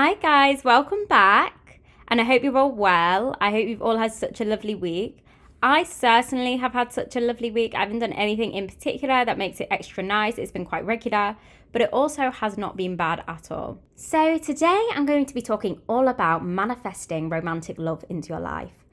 Hi, 0.00 0.14
guys, 0.14 0.62
welcome 0.62 1.06
back. 1.08 1.80
And 2.06 2.20
I 2.20 2.24
hope 2.24 2.44
you're 2.44 2.56
all 2.56 2.70
well. 2.70 3.34
I 3.40 3.50
hope 3.50 3.66
you've 3.66 3.82
all 3.82 3.96
had 3.96 4.12
such 4.12 4.40
a 4.40 4.44
lovely 4.44 4.76
week. 4.76 5.24
I 5.60 5.82
certainly 5.82 6.56
have 6.58 6.72
had 6.72 6.92
such 6.92 7.16
a 7.16 7.20
lovely 7.20 7.50
week. 7.50 7.74
I 7.74 7.80
haven't 7.80 7.98
done 7.98 8.12
anything 8.12 8.52
in 8.52 8.68
particular 8.68 9.24
that 9.24 9.36
makes 9.36 9.60
it 9.60 9.66
extra 9.72 10.04
nice. 10.04 10.38
It's 10.38 10.52
been 10.52 10.64
quite 10.64 10.86
regular, 10.86 11.36
but 11.72 11.82
it 11.82 11.92
also 11.92 12.30
has 12.30 12.56
not 12.56 12.76
been 12.76 12.94
bad 12.94 13.24
at 13.26 13.50
all. 13.50 13.80
So, 13.96 14.38
today 14.38 14.86
I'm 14.92 15.04
going 15.04 15.26
to 15.26 15.34
be 15.34 15.42
talking 15.42 15.80
all 15.88 16.06
about 16.06 16.46
manifesting 16.46 17.28
romantic 17.28 17.76
love 17.76 18.04
into 18.08 18.28
your 18.28 18.40
life. 18.40 18.84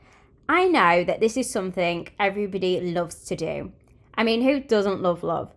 I 0.49 0.67
know 0.67 1.03
that 1.03 1.19
this 1.19 1.37
is 1.37 1.47
something 1.47 2.07
everybody 2.19 2.81
loves 2.81 3.25
to 3.25 3.35
do. 3.35 3.73
I 4.15 4.23
mean, 4.23 4.41
who 4.41 4.59
doesn't 4.59 5.03
love 5.03 5.21
love? 5.21 5.53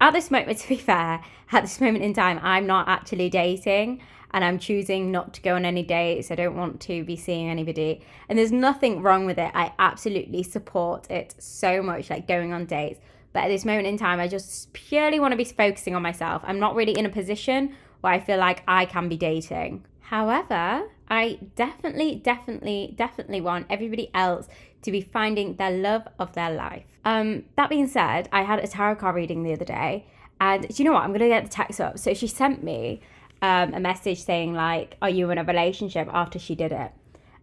At 0.00 0.12
this 0.12 0.30
moment, 0.30 0.58
to 0.60 0.68
be 0.68 0.76
fair, 0.76 1.20
at 1.50 1.62
this 1.62 1.80
moment 1.80 2.04
in 2.04 2.14
time, 2.14 2.38
I'm 2.44 2.68
not 2.68 2.86
actually 2.88 3.28
dating 3.28 4.02
and 4.32 4.44
I'm 4.44 4.58
choosing 4.58 5.10
not 5.10 5.34
to 5.34 5.42
go 5.42 5.54
on 5.54 5.64
any 5.64 5.82
dates. 5.82 6.30
I 6.30 6.34
don't 6.34 6.56
want 6.56 6.80
to 6.82 7.04
be 7.04 7.16
seeing 7.16 7.48
anybody. 7.50 8.00
And 8.28 8.38
there's 8.38 8.52
nothing 8.52 9.02
wrong 9.02 9.26
with 9.26 9.38
it. 9.38 9.50
I 9.54 9.72
absolutely 9.78 10.42
support 10.42 11.10
it 11.10 11.34
so 11.38 11.82
much, 11.82 12.10
like 12.10 12.26
going 12.26 12.52
on 12.52 12.66
dates. 12.66 13.00
But 13.32 13.44
at 13.44 13.48
this 13.48 13.64
moment 13.64 13.86
in 13.86 13.96
time, 13.96 14.20
I 14.20 14.28
just 14.28 14.72
purely 14.72 15.20
want 15.20 15.32
to 15.32 15.36
be 15.36 15.44
focusing 15.44 15.94
on 15.94 16.02
myself. 16.02 16.42
I'm 16.44 16.58
not 16.58 16.74
really 16.74 16.98
in 16.98 17.06
a 17.06 17.10
position 17.10 17.74
where 18.00 18.12
I 18.12 18.20
feel 18.20 18.38
like 18.38 18.62
I 18.66 18.84
can 18.84 19.08
be 19.08 19.16
dating. 19.16 19.84
However, 20.00 20.88
I 21.08 21.38
definitely, 21.56 22.16
definitely, 22.16 22.94
definitely 22.96 23.40
want 23.40 23.66
everybody 23.70 24.10
else 24.14 24.48
to 24.82 24.90
be 24.90 25.00
finding 25.00 25.56
their 25.56 25.70
love 25.70 26.06
of 26.18 26.32
their 26.32 26.50
life. 26.50 26.84
Um, 27.04 27.44
that 27.56 27.70
being 27.70 27.86
said, 27.86 28.28
I 28.32 28.42
had 28.42 28.58
a 28.58 28.66
tarot 28.66 28.96
card 28.96 29.14
reading 29.14 29.42
the 29.42 29.52
other 29.52 29.64
day, 29.64 30.06
and 30.40 30.68
do 30.68 30.74
you 30.82 30.84
know 30.84 30.92
what? 30.92 31.04
I'm 31.04 31.12
gonna 31.12 31.28
get 31.28 31.44
the 31.44 31.50
text 31.50 31.80
up. 31.80 31.98
So 31.98 32.14
she 32.14 32.26
sent 32.26 32.62
me 32.62 33.00
um, 33.42 33.74
a 33.74 33.80
message 33.80 34.22
saying 34.22 34.54
like, 34.54 34.96
"Are 35.02 35.10
you 35.10 35.30
in 35.30 35.38
a 35.38 35.44
relationship?" 35.44 36.08
After 36.12 36.38
she 36.38 36.54
did 36.54 36.72
it, 36.72 36.92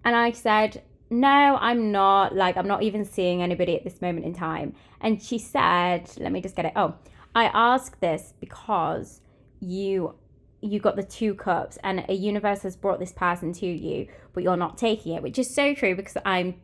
and 0.04 0.16
I 0.16 0.32
said, 0.32 0.82
"No, 1.10 1.58
I'm 1.60 1.92
not. 1.92 2.36
Like, 2.36 2.58
I'm 2.58 2.68
not 2.68 2.84
even 2.84 3.06
seeing 3.06 3.44
anybody 3.44 3.76
at 3.76 3.84
this 3.84 4.02
moment 4.02 4.26
in 4.26 4.34
time." 4.34 4.74
And 5.02 5.22
she 5.22 5.38
said, 5.38 6.10
"Let 6.18 6.32
me 6.32 6.42
just 6.42 6.56
get 6.56 6.66
it. 6.66 6.74
Oh, 6.76 6.96
I 7.36 7.46
ask 7.54 8.00
this 8.00 8.34
because 8.40 9.22
you." 9.60 10.16
You 10.62 10.82
got 10.82 10.98
the 10.98 11.04
two 11.04 11.36
cups, 11.36 11.78
and 11.86 12.04
a 12.10 12.14
universe 12.14 12.64
has 12.64 12.76
brought 12.76 13.00
this 13.00 13.14
person 13.14 13.54
to 13.54 13.66
you, 13.66 14.10
but 14.34 14.44
you're 14.44 14.58
not 14.58 14.78
taking 14.78 15.14
it, 15.14 15.24
which 15.24 15.40
is 15.40 15.56
so 15.56 15.74
true 15.74 15.96
because 15.96 16.18
I'm 16.26 16.56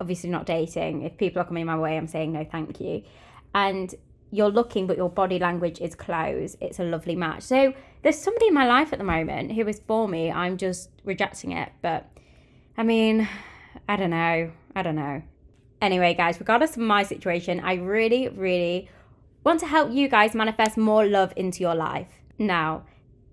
obviously 0.00 0.28
not 0.28 0.44
dating. 0.44 1.02
If 1.02 1.16
people 1.16 1.40
are 1.40 1.46
coming 1.46 1.64
my 1.64 1.78
way, 1.78 1.96
I'm 1.96 2.06
saying 2.06 2.32
no, 2.32 2.44
thank 2.44 2.78
you. 2.78 3.04
And 3.54 3.94
you're 4.30 4.50
looking, 4.50 4.86
but 4.86 4.96
your 4.96 5.08
body 5.08 5.38
language 5.38 5.80
is 5.80 5.94
closed. 5.94 6.56
It's 6.60 6.78
a 6.78 6.84
lovely 6.84 7.16
match. 7.16 7.42
So 7.42 7.72
there's 8.02 8.18
somebody 8.18 8.48
in 8.48 8.54
my 8.54 8.66
life 8.66 8.92
at 8.92 8.98
the 8.98 9.04
moment 9.04 9.52
who 9.52 9.66
is 9.66 9.80
for 9.86 10.08
me. 10.08 10.30
I'm 10.30 10.56
just 10.56 10.90
rejecting 11.04 11.52
it. 11.52 11.70
But 11.82 12.08
I 12.76 12.82
mean, 12.82 13.28
I 13.88 13.96
don't 13.96 14.10
know. 14.10 14.50
I 14.74 14.82
don't 14.82 14.96
know. 14.96 15.22
Anyway, 15.80 16.14
guys, 16.14 16.40
regardless 16.40 16.72
of 16.72 16.82
my 16.82 17.02
situation, 17.02 17.60
I 17.60 17.74
really, 17.74 18.28
really 18.28 18.90
want 19.44 19.60
to 19.60 19.66
help 19.66 19.92
you 19.92 20.08
guys 20.08 20.34
manifest 20.34 20.76
more 20.76 21.06
love 21.06 21.32
into 21.36 21.60
your 21.60 21.74
life. 21.74 22.08
Now, 22.38 22.84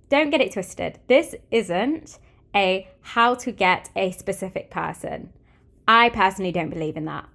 don't 0.09 0.30
get 0.30 0.42
it 0.42 0.54
twisted. 0.54 1.00
This 1.08 1.36
isn't 1.52 2.20
a 2.56 2.88
how 3.02 3.36
to 3.36 3.52
get 3.52 3.90
a 3.96 4.12
specific 4.12 4.70
person. 4.72 5.34
I 5.88 6.09
personally 6.09 6.52
don't 6.52 6.70
believe 6.70 6.98
in 6.98 7.06
that 7.06 7.28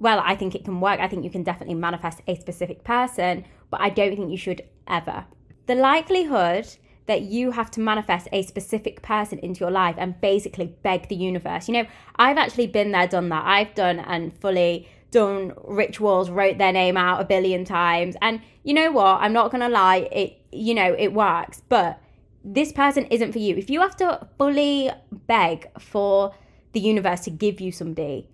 well, 0.00 0.20
I 0.24 0.34
think 0.34 0.54
it 0.54 0.64
can 0.64 0.80
work. 0.80 0.98
I 0.98 1.06
think 1.06 1.24
you 1.24 1.30
can 1.30 1.42
definitely 1.42 1.74
manifest 1.74 2.22
a 2.26 2.34
specific 2.34 2.82
person, 2.82 3.44
but 3.70 3.80
I 3.80 3.90
don't 3.90 4.16
think 4.16 4.30
you 4.30 4.38
should 4.38 4.62
ever. 4.88 5.26
The 5.66 5.74
likelihood 5.74 6.66
that 7.06 7.22
you 7.22 7.50
have 7.50 7.70
to 7.72 7.80
manifest 7.80 8.28
a 8.32 8.42
specific 8.42 9.02
person 9.02 9.38
into 9.40 9.60
your 9.60 9.70
life 9.70 9.96
and 9.98 10.20
basically 10.20 10.74
beg 10.82 11.08
the 11.08 11.16
universe. 11.16 11.68
You 11.68 11.74
know, 11.74 11.86
I've 12.16 12.38
actually 12.38 12.68
been 12.68 12.92
there, 12.92 13.06
done 13.06 13.28
that. 13.28 13.44
I've 13.44 13.74
done 13.74 13.98
and 14.00 14.36
fully 14.40 14.88
done 15.10 15.52
rituals, 15.64 16.30
wrote 16.30 16.56
their 16.58 16.72
name 16.72 16.96
out 16.96 17.20
a 17.20 17.24
billion 17.24 17.64
times. 17.64 18.16
And 18.22 18.40
you 18.62 18.74
know 18.74 18.92
what? 18.92 19.20
I'm 19.20 19.32
not 19.32 19.50
going 19.50 19.60
to 19.60 19.68
lie, 19.68 20.08
it 20.12 20.40
you 20.52 20.74
know, 20.74 20.94
it 20.98 21.12
works, 21.12 21.62
but 21.68 22.00
this 22.42 22.72
person 22.72 23.04
isn't 23.06 23.32
for 23.32 23.38
you. 23.38 23.56
If 23.56 23.68
you 23.70 23.80
have 23.80 23.96
to 23.96 24.26
fully 24.38 24.90
beg 25.26 25.68
for 25.78 26.34
the 26.72 26.80
universe 26.80 27.20
to 27.20 27.30
give 27.30 27.60
you 27.60 27.70
somebody, 27.70 28.28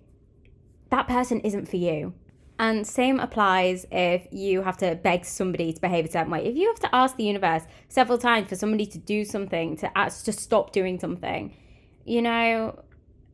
that 0.89 1.07
person 1.07 1.39
isn't 1.41 1.67
for 1.67 1.77
you. 1.77 2.13
And 2.59 2.87
same 2.87 3.19
applies 3.19 3.85
if 3.91 4.27
you 4.31 4.63
have 4.63 4.77
to 4.77 4.95
beg 4.95 5.25
somebody 5.25 5.71
to 5.73 5.79
behave 5.79 6.05
a 6.05 6.11
certain 6.11 6.31
way. 6.31 6.45
If 6.45 6.55
you 6.55 6.67
have 6.67 6.79
to 6.79 6.95
ask 6.95 7.15
the 7.15 7.23
universe 7.23 7.63
several 7.87 8.17
times 8.17 8.49
for 8.49 8.55
somebody 8.55 8.87
to 8.87 8.97
do 8.97 9.25
something, 9.25 9.77
to 9.77 9.95
ask 9.95 10.25
to 10.25 10.33
stop 10.33 10.71
doing 10.71 10.99
something, 10.99 11.55
you 12.03 12.21
know, 12.21 12.83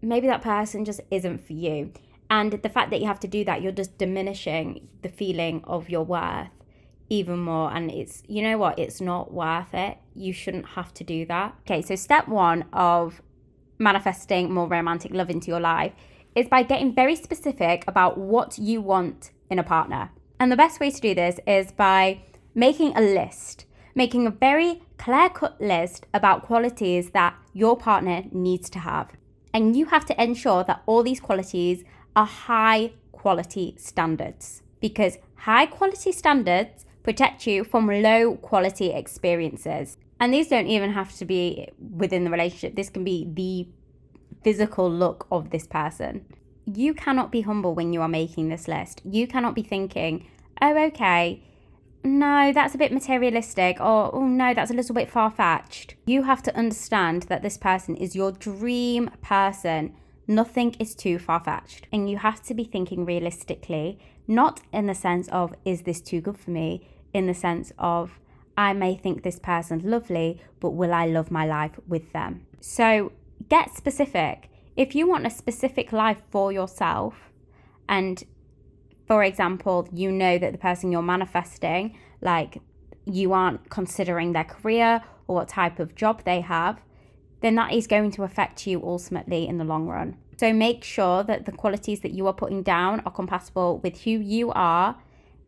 maybe 0.01 0.27
that 0.27 0.41
person 0.41 0.83
just 0.83 0.99
isn't 1.09 1.45
for 1.45 1.53
you. 1.53 1.93
And 2.29 2.51
the 2.51 2.69
fact 2.69 2.89
that 2.91 2.99
you 2.99 3.07
have 3.07 3.19
to 3.21 3.27
do 3.27 3.45
that, 3.45 3.61
you're 3.61 3.71
just 3.71 3.97
diminishing 3.97 4.89
the 5.01 5.09
feeling 5.09 5.63
of 5.65 5.89
your 5.89 6.03
worth 6.03 6.49
even 7.09 7.39
more. 7.39 7.71
And 7.73 7.91
it's, 7.91 8.23
you 8.27 8.41
know 8.41 8.57
what, 8.57 8.77
it's 8.77 8.99
not 8.99 9.33
worth 9.33 9.73
it. 9.73 9.97
You 10.15 10.33
shouldn't 10.33 10.65
have 10.69 10.93
to 10.95 11.03
do 11.03 11.25
that. 11.27 11.55
Okay, 11.61 11.81
so 11.81 11.95
step 11.95 12.27
one 12.27 12.65
of 12.73 13.21
manifesting 13.77 14.53
more 14.53 14.67
romantic 14.67 15.13
love 15.13 15.29
into 15.29 15.47
your 15.47 15.59
life 15.59 15.93
is 16.35 16.47
by 16.47 16.63
getting 16.63 16.93
very 16.93 17.15
specific 17.15 17.83
about 17.87 18.17
what 18.17 18.57
you 18.57 18.81
want 18.81 19.31
in 19.49 19.59
a 19.59 19.63
partner. 19.63 20.11
And 20.39 20.51
the 20.51 20.57
best 20.57 20.79
way 20.79 20.91
to 20.91 21.01
do 21.01 21.15
this 21.15 21.39
is 21.47 21.71
by 21.71 22.21
making 22.55 22.95
a 22.95 23.01
list, 23.01 23.65
making 23.95 24.27
a 24.27 24.31
very 24.31 24.81
clear 24.97 25.29
cut 25.29 25.59
list 25.61 26.05
about 26.13 26.43
qualities 26.43 27.11
that 27.11 27.35
your 27.53 27.77
partner 27.77 28.23
needs 28.31 28.69
to 28.71 28.79
have. 28.79 29.11
And 29.53 29.75
you 29.75 29.85
have 29.85 30.05
to 30.05 30.23
ensure 30.23 30.63
that 30.63 30.81
all 30.85 31.03
these 31.03 31.19
qualities 31.19 31.83
are 32.15 32.25
high 32.25 32.93
quality 33.11 33.75
standards 33.77 34.63
because 34.81 35.17
high 35.35 35.65
quality 35.65 36.11
standards 36.11 36.85
protect 37.03 37.45
you 37.47 37.63
from 37.63 37.87
low 37.87 38.35
quality 38.35 38.91
experiences. 38.91 39.97
And 40.19 40.33
these 40.33 40.47
don't 40.47 40.67
even 40.67 40.91
have 40.91 41.15
to 41.17 41.25
be 41.25 41.67
within 41.95 42.23
the 42.23 42.29
relationship, 42.29 42.75
this 42.75 42.89
can 42.89 43.03
be 43.03 43.27
the 43.33 43.67
physical 44.43 44.89
look 44.89 45.27
of 45.31 45.49
this 45.49 45.67
person. 45.67 46.25
You 46.65 46.93
cannot 46.93 47.31
be 47.31 47.41
humble 47.41 47.75
when 47.75 47.93
you 47.93 48.01
are 48.01 48.07
making 48.07 48.49
this 48.49 48.67
list. 48.67 49.01
You 49.03 49.27
cannot 49.27 49.55
be 49.55 49.63
thinking, 49.63 50.27
oh, 50.61 50.77
okay, 50.85 51.43
no, 52.03 52.51
that's 52.53 52.75
a 52.75 52.77
bit 52.77 52.91
materialistic, 52.91 53.79
or 53.79 54.13
oh, 54.13 54.27
no, 54.27 54.53
that's 54.53 54.71
a 54.71 54.73
little 54.73 54.95
bit 54.95 55.09
far 55.09 55.31
fetched. 55.31 55.95
You 56.05 56.23
have 56.23 56.43
to 56.43 56.55
understand 56.55 57.23
that 57.23 57.41
this 57.41 57.57
person 57.57 57.95
is 57.95 58.15
your 58.15 58.31
dream 58.31 59.09
person. 59.21 59.93
Nothing 60.27 60.75
is 60.79 60.95
too 60.95 61.19
far 61.19 61.39
fetched. 61.39 61.87
And 61.91 62.09
you 62.09 62.17
have 62.17 62.41
to 62.43 62.53
be 62.53 62.65
thinking 62.65 63.05
realistically, 63.05 63.99
not 64.27 64.61
in 64.71 64.87
the 64.87 64.95
sense 64.95 65.27
of, 65.29 65.53
is 65.65 65.83
this 65.83 66.01
too 66.01 66.21
good 66.21 66.37
for 66.37 66.51
me? 66.51 66.87
In 67.13 67.27
the 67.27 67.33
sense 67.33 67.71
of, 67.77 68.19
I 68.57 68.73
may 68.73 68.95
think 68.95 69.23
this 69.23 69.39
person's 69.39 69.83
lovely, 69.83 70.41
but 70.59 70.71
will 70.71 70.93
I 70.93 71.07
love 71.07 71.31
my 71.31 71.45
life 71.45 71.79
with 71.87 72.11
them? 72.13 72.45
So 72.59 73.11
get 73.49 73.75
specific. 73.75 74.49
If 74.75 74.95
you 74.95 75.07
want 75.07 75.25
a 75.25 75.29
specific 75.29 75.91
life 75.91 76.21
for 76.31 76.51
yourself, 76.51 77.15
and 77.87 78.23
for 79.07 79.23
example, 79.23 79.87
you 79.93 80.11
know 80.11 80.37
that 80.37 80.51
the 80.51 80.57
person 80.57 80.91
you're 80.91 81.01
manifesting, 81.01 81.97
like 82.21 82.59
you 83.05 83.33
aren't 83.33 83.69
considering 83.69 84.33
their 84.33 84.45
career 84.45 85.03
or 85.27 85.35
what 85.35 85.49
type 85.49 85.79
of 85.79 85.95
job 85.95 86.23
they 86.23 86.41
have, 86.41 86.81
then 87.41 87.55
that 87.55 87.73
is 87.73 87.87
going 87.87 88.11
to 88.11 88.23
affect 88.23 88.65
you 88.65 88.81
ultimately 88.83 89.47
in 89.47 89.57
the 89.57 89.65
long 89.65 89.87
run. 89.87 90.17
So 90.37 90.53
make 90.53 90.83
sure 90.83 91.23
that 91.23 91.45
the 91.45 91.51
qualities 91.51 91.99
that 91.99 92.11
you 92.11 92.25
are 92.27 92.33
putting 92.33 92.63
down 92.63 93.01
are 93.01 93.11
compatible 93.11 93.79
with 93.79 94.01
who 94.01 94.11
you 94.11 94.51
are 94.51 94.97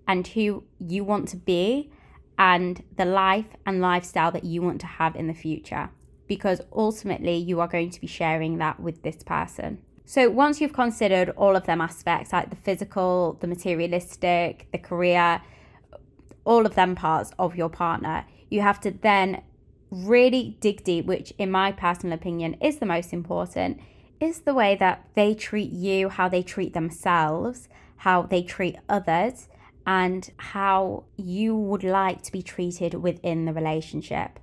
and 0.07 0.27
who 0.27 0.63
you 0.79 1.03
want 1.03 1.29
to 1.29 1.38
be 1.38 1.91
and 2.38 2.83
the 2.95 3.06
life 3.06 3.56
and 3.66 3.81
lifestyle 3.81 4.31
that 4.31 4.44
you 4.44 4.62
want 4.62 4.81
to 4.81 4.88
have 4.88 5.16
in 5.16 5.27
the 5.27 5.33
future 5.33 5.89
because 6.28 6.62
ultimately 6.74 7.36
you 7.36 7.60
are 7.60 7.68
going 7.68 7.89
to 7.92 8.01
be 8.01 8.07
sharing 8.07 8.57
that 8.57 8.80
with 8.80 9.04
this 9.04 9.24
person. 9.24 9.80
So 10.06 10.30
once 10.30 10.62
you've 10.62 10.74
considered 10.74 11.30
all 11.31 11.56
of 11.56 11.66
them 11.66 11.81
aspects, 11.81 12.31
like 12.31 12.50
the 12.51 12.56
physical, 12.56 13.38
the 13.42 13.48
materialistic, 13.48 14.68
the 14.72 14.77
career, 14.77 15.42
all 16.44 16.66
of 16.66 16.75
them 16.75 16.95
parts 16.95 17.31
of 17.39 17.56
your 17.56 17.69
partner, 17.69 18.25
you 18.50 18.62
have 18.62 18.80
to 18.81 18.92
then 18.92 19.42
really 19.89 20.57
dig 20.60 20.83
deep, 20.83 21.06
which, 21.06 21.33
in 21.38 21.50
my 21.50 21.72
personal 21.72 22.13
opinion, 22.13 22.56
is 22.62 22.77
the 22.77 22.86
most 22.86 23.13
important, 23.13 23.80
is 24.19 24.42
the 24.42 24.54
way 24.54 24.75
that 24.75 25.07
they 25.16 25.33
treat 25.33 25.72
you, 25.72 26.10
how 26.10 26.30
they 26.30 26.44
treat 26.44 26.74
themselves, 26.74 27.68
how 27.98 28.22
they 28.22 28.44
treat 28.44 28.75
others, 28.88 29.48
and 29.88 30.31
how 30.38 31.04
you 31.16 31.56
would 31.56 31.83
like 31.83 32.22
to 32.22 32.31
be 32.31 32.42
treated 32.42 32.94
within 32.95 33.45
the 33.45 33.54
relationship. 33.54 34.39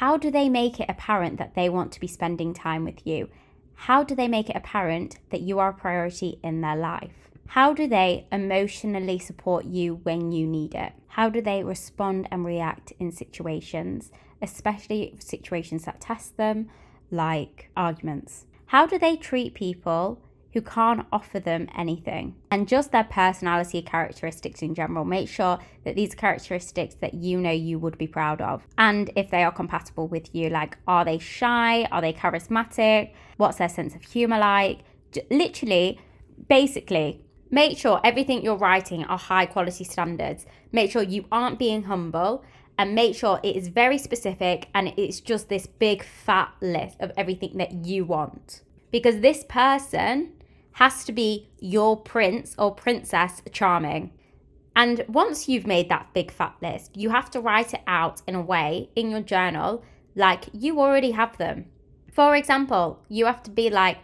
How 0.00 0.18
do 0.18 0.30
they 0.30 0.50
make 0.50 0.78
it 0.78 0.90
apparent 0.90 1.38
that 1.38 1.54
they 1.54 1.70
want 1.70 1.90
to 1.92 2.00
be 2.00 2.06
spending 2.06 2.52
time 2.52 2.84
with 2.84 3.06
you? 3.06 3.30
How 3.76 4.04
do 4.04 4.14
they 4.14 4.28
make 4.28 4.50
it 4.50 4.56
apparent 4.56 5.20
that 5.30 5.40
you 5.40 5.58
are 5.58 5.70
a 5.70 5.72
priority 5.72 6.38
in 6.42 6.60
their 6.60 6.76
life? 6.76 7.30
How 7.46 7.72
do 7.72 7.88
they 7.88 8.26
emotionally 8.30 9.18
support 9.18 9.64
you 9.64 10.00
when 10.02 10.32
you 10.32 10.46
need 10.46 10.74
it? 10.74 10.92
How 11.08 11.30
do 11.30 11.40
they 11.40 11.64
respond 11.64 12.28
and 12.30 12.44
react 12.44 12.92
in 12.98 13.10
situations, 13.10 14.10
especially 14.42 15.14
situations 15.18 15.86
that 15.86 16.02
test 16.02 16.36
them, 16.36 16.68
like 17.10 17.70
arguments. 17.74 18.44
How 18.66 18.84
do 18.84 18.98
they 18.98 19.16
treat 19.16 19.54
people 19.54 20.20
who 20.56 20.62
can't 20.62 21.06
offer 21.12 21.38
them 21.38 21.68
anything? 21.76 22.34
And 22.50 22.66
just 22.66 22.90
their 22.90 23.04
personality 23.04 23.82
characteristics 23.82 24.62
in 24.62 24.74
general. 24.74 25.04
Make 25.04 25.28
sure 25.28 25.58
that 25.84 25.96
these 25.96 26.14
characteristics 26.14 26.94
that 27.02 27.12
you 27.12 27.38
know 27.38 27.50
you 27.50 27.78
would 27.78 27.98
be 27.98 28.06
proud 28.06 28.40
of. 28.40 28.66
And 28.78 29.10
if 29.14 29.30
they 29.30 29.44
are 29.44 29.52
compatible 29.52 30.08
with 30.08 30.34
you, 30.34 30.48
like 30.48 30.78
are 30.88 31.04
they 31.04 31.18
shy? 31.18 31.84
Are 31.92 32.00
they 32.00 32.14
charismatic? 32.14 33.12
What's 33.36 33.58
their 33.58 33.68
sense 33.68 33.94
of 33.94 34.00
humor 34.00 34.38
like? 34.38 34.78
Literally, 35.30 36.00
basically, 36.48 37.20
make 37.50 37.76
sure 37.76 38.00
everything 38.02 38.40
you're 38.40 38.56
writing 38.56 39.04
are 39.04 39.18
high 39.18 39.44
quality 39.44 39.84
standards. 39.84 40.46
Make 40.72 40.90
sure 40.90 41.02
you 41.02 41.26
aren't 41.30 41.58
being 41.58 41.82
humble 41.82 42.42
and 42.78 42.94
make 42.94 43.14
sure 43.14 43.40
it 43.42 43.56
is 43.56 43.68
very 43.68 43.98
specific 43.98 44.68
and 44.74 44.94
it's 44.96 45.20
just 45.20 45.50
this 45.50 45.66
big 45.66 46.02
fat 46.02 46.54
list 46.62 46.96
of 47.00 47.12
everything 47.14 47.58
that 47.58 47.84
you 47.84 48.06
want. 48.06 48.62
Because 48.90 49.20
this 49.20 49.44
person 49.46 50.32
has 50.76 51.04
to 51.04 51.12
be 51.12 51.48
your 51.58 51.96
prince 51.96 52.54
or 52.58 52.74
princess 52.74 53.40
charming. 53.50 54.12
And 54.74 55.06
once 55.08 55.48
you've 55.48 55.66
made 55.66 55.88
that 55.88 56.12
big 56.12 56.30
fat 56.30 56.54
list, 56.60 56.94
you 56.94 57.08
have 57.08 57.30
to 57.30 57.40
write 57.40 57.72
it 57.72 57.80
out 57.86 58.20
in 58.28 58.34
a 58.34 58.42
way 58.42 58.90
in 58.94 59.10
your 59.10 59.22
journal 59.22 59.82
like 60.14 60.44
you 60.52 60.78
already 60.78 61.12
have 61.12 61.38
them. 61.38 61.64
For 62.12 62.36
example, 62.36 63.02
you 63.08 63.24
have 63.24 63.42
to 63.44 63.50
be 63.50 63.70
like, 63.70 63.98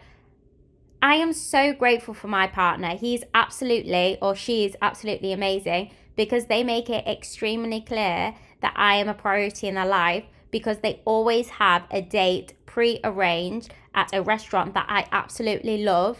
I 0.99 1.15
am 1.15 1.31
so 1.31 1.73
grateful 1.73 2.15
for 2.15 2.27
my 2.27 2.47
partner. 2.47 2.95
He's 2.95 3.23
absolutely, 3.35 4.17
or 4.19 4.35
she 4.35 4.65
is 4.65 4.75
absolutely 4.81 5.31
amazing 5.31 5.91
because 6.15 6.47
they 6.47 6.63
make 6.63 6.89
it 6.89 7.05
extremely 7.05 7.81
clear 7.81 8.33
that 8.61 8.73
I 8.75 8.95
am 8.95 9.09
a 9.09 9.13
priority 9.13 9.67
in 9.67 9.75
their 9.75 9.85
life 9.85 10.23
because 10.49 10.79
they 10.79 11.01
always 11.05 11.49
have 11.49 11.83
a 11.91 12.01
date 12.01 12.53
pre 12.65 12.99
arranged 13.03 13.71
at 13.93 14.09
a 14.11 14.23
restaurant 14.23 14.73
that 14.73 14.87
I 14.89 15.05
absolutely 15.11 15.83
love 15.83 16.17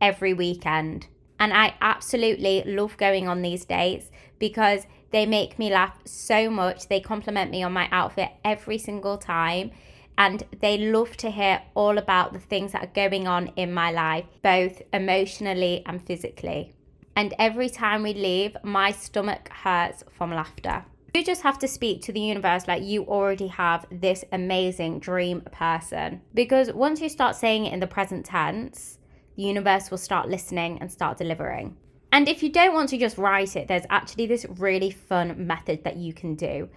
every 0.00 0.34
weekend. 0.34 1.06
And 1.38 1.52
I 1.52 1.74
absolutely 1.80 2.62
love 2.66 2.96
going 2.96 3.26
on 3.26 3.42
these 3.42 3.64
dates 3.64 4.10
because 4.38 4.86
they 5.10 5.26
make 5.26 5.58
me 5.58 5.70
laugh 5.70 5.98
so 6.04 6.50
much. 6.50 6.88
They 6.88 7.00
compliment 7.00 7.50
me 7.50 7.62
on 7.62 7.72
my 7.72 7.88
outfit 7.90 8.30
every 8.44 8.78
single 8.78 9.18
time. 9.18 9.70
And 10.18 10.44
they 10.60 10.76
love 10.76 11.16
to 11.18 11.30
hear 11.30 11.62
all 11.74 11.96
about 11.96 12.34
the 12.34 12.38
things 12.38 12.72
that 12.72 12.84
are 12.84 12.92
going 12.94 13.26
on 13.26 13.48
in 13.56 13.72
my 13.72 13.90
life, 13.90 14.26
both 14.42 14.82
emotionally 14.92 15.82
and 15.86 16.04
physically. 16.06 16.74
And 17.16 17.34
every 17.38 17.70
time 17.70 18.02
we 18.02 18.12
leave, 18.12 18.56
my 18.62 18.92
stomach 18.92 19.48
hurts 19.48 20.04
from 20.10 20.30
laughter. 20.30 20.84
You 21.14 21.24
just 21.24 21.42
have 21.42 21.58
to 21.60 21.68
speak 21.68 22.02
to 22.02 22.12
the 22.12 22.20
universe 22.20 22.68
like 22.68 22.84
you 22.84 23.04
already 23.04 23.48
have 23.48 23.86
this 23.90 24.24
amazing 24.30 25.00
dream 25.00 25.40
person. 25.52 26.20
Because 26.34 26.72
once 26.72 27.00
you 27.00 27.08
start 27.08 27.34
saying 27.34 27.66
it 27.66 27.72
in 27.72 27.80
the 27.80 27.86
present 27.86 28.26
tense, 28.26 28.98
the 29.40 29.46
universe 29.46 29.90
will 29.90 29.98
start 29.98 30.28
listening 30.28 30.76
and 30.82 30.92
start 30.92 31.16
delivering. 31.16 31.74
And 32.12 32.28
if 32.28 32.42
you 32.42 32.50
don't 32.52 32.74
want 32.74 32.90
to 32.90 32.98
just 32.98 33.16
write 33.16 33.56
it, 33.56 33.68
there's 33.68 33.86
actually 33.88 34.26
this 34.26 34.44
really 34.58 34.90
fun 34.90 35.46
method 35.46 35.82
that 35.84 35.96
you 35.96 36.12
can 36.12 36.34
do. 36.34 36.68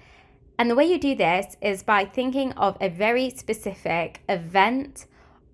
And 0.58 0.70
the 0.70 0.76
way 0.76 0.86
you 0.86 0.98
do 0.98 1.14
this 1.14 1.58
is 1.62 1.84
by 1.84 2.06
thinking 2.06 2.54
of 2.54 2.78
a 2.80 2.88
very 2.88 3.32
specific 3.32 4.22
event 4.30 5.08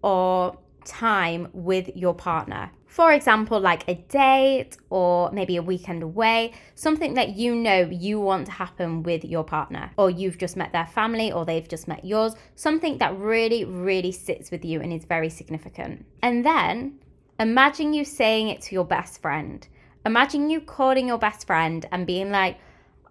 or 0.03 0.59
time 0.89 1.47
with 1.53 1.95
your 1.95 2.13
partner. 2.13 2.71
For 2.87 3.13
example, 3.13 3.59
like 3.59 3.87
a 3.87 3.93
date 3.93 4.75
or 4.89 5.31
maybe 5.31 5.57
a 5.57 5.61
weekend 5.61 6.01
away, 6.01 6.53
something 6.73 7.13
that 7.13 7.37
you 7.37 7.53
know 7.55 7.81
you 7.81 8.19
want 8.19 8.47
to 8.47 8.51
happen 8.51 9.03
with 9.03 9.23
your 9.23 9.43
partner, 9.43 9.91
or 9.95 10.09
you've 10.09 10.39
just 10.39 10.57
met 10.57 10.73
their 10.73 10.87
family, 10.87 11.31
or 11.31 11.45
they've 11.45 11.67
just 11.67 11.87
met 11.87 12.03
yours, 12.03 12.33
something 12.55 12.97
that 12.97 13.17
really, 13.17 13.63
really 13.63 14.11
sits 14.11 14.49
with 14.49 14.65
you 14.65 14.81
and 14.81 14.91
is 14.91 15.05
very 15.05 15.29
significant. 15.29 16.05
And 16.23 16.43
then 16.43 16.99
imagine 17.39 17.93
you 17.93 18.03
saying 18.03 18.49
it 18.49 18.61
to 18.63 18.75
your 18.75 18.85
best 18.85 19.21
friend. 19.21 19.65
Imagine 20.05 20.49
you 20.49 20.59
calling 20.59 21.07
your 21.07 21.19
best 21.19 21.45
friend 21.45 21.85
and 21.91 22.07
being 22.07 22.31
like, 22.31 22.57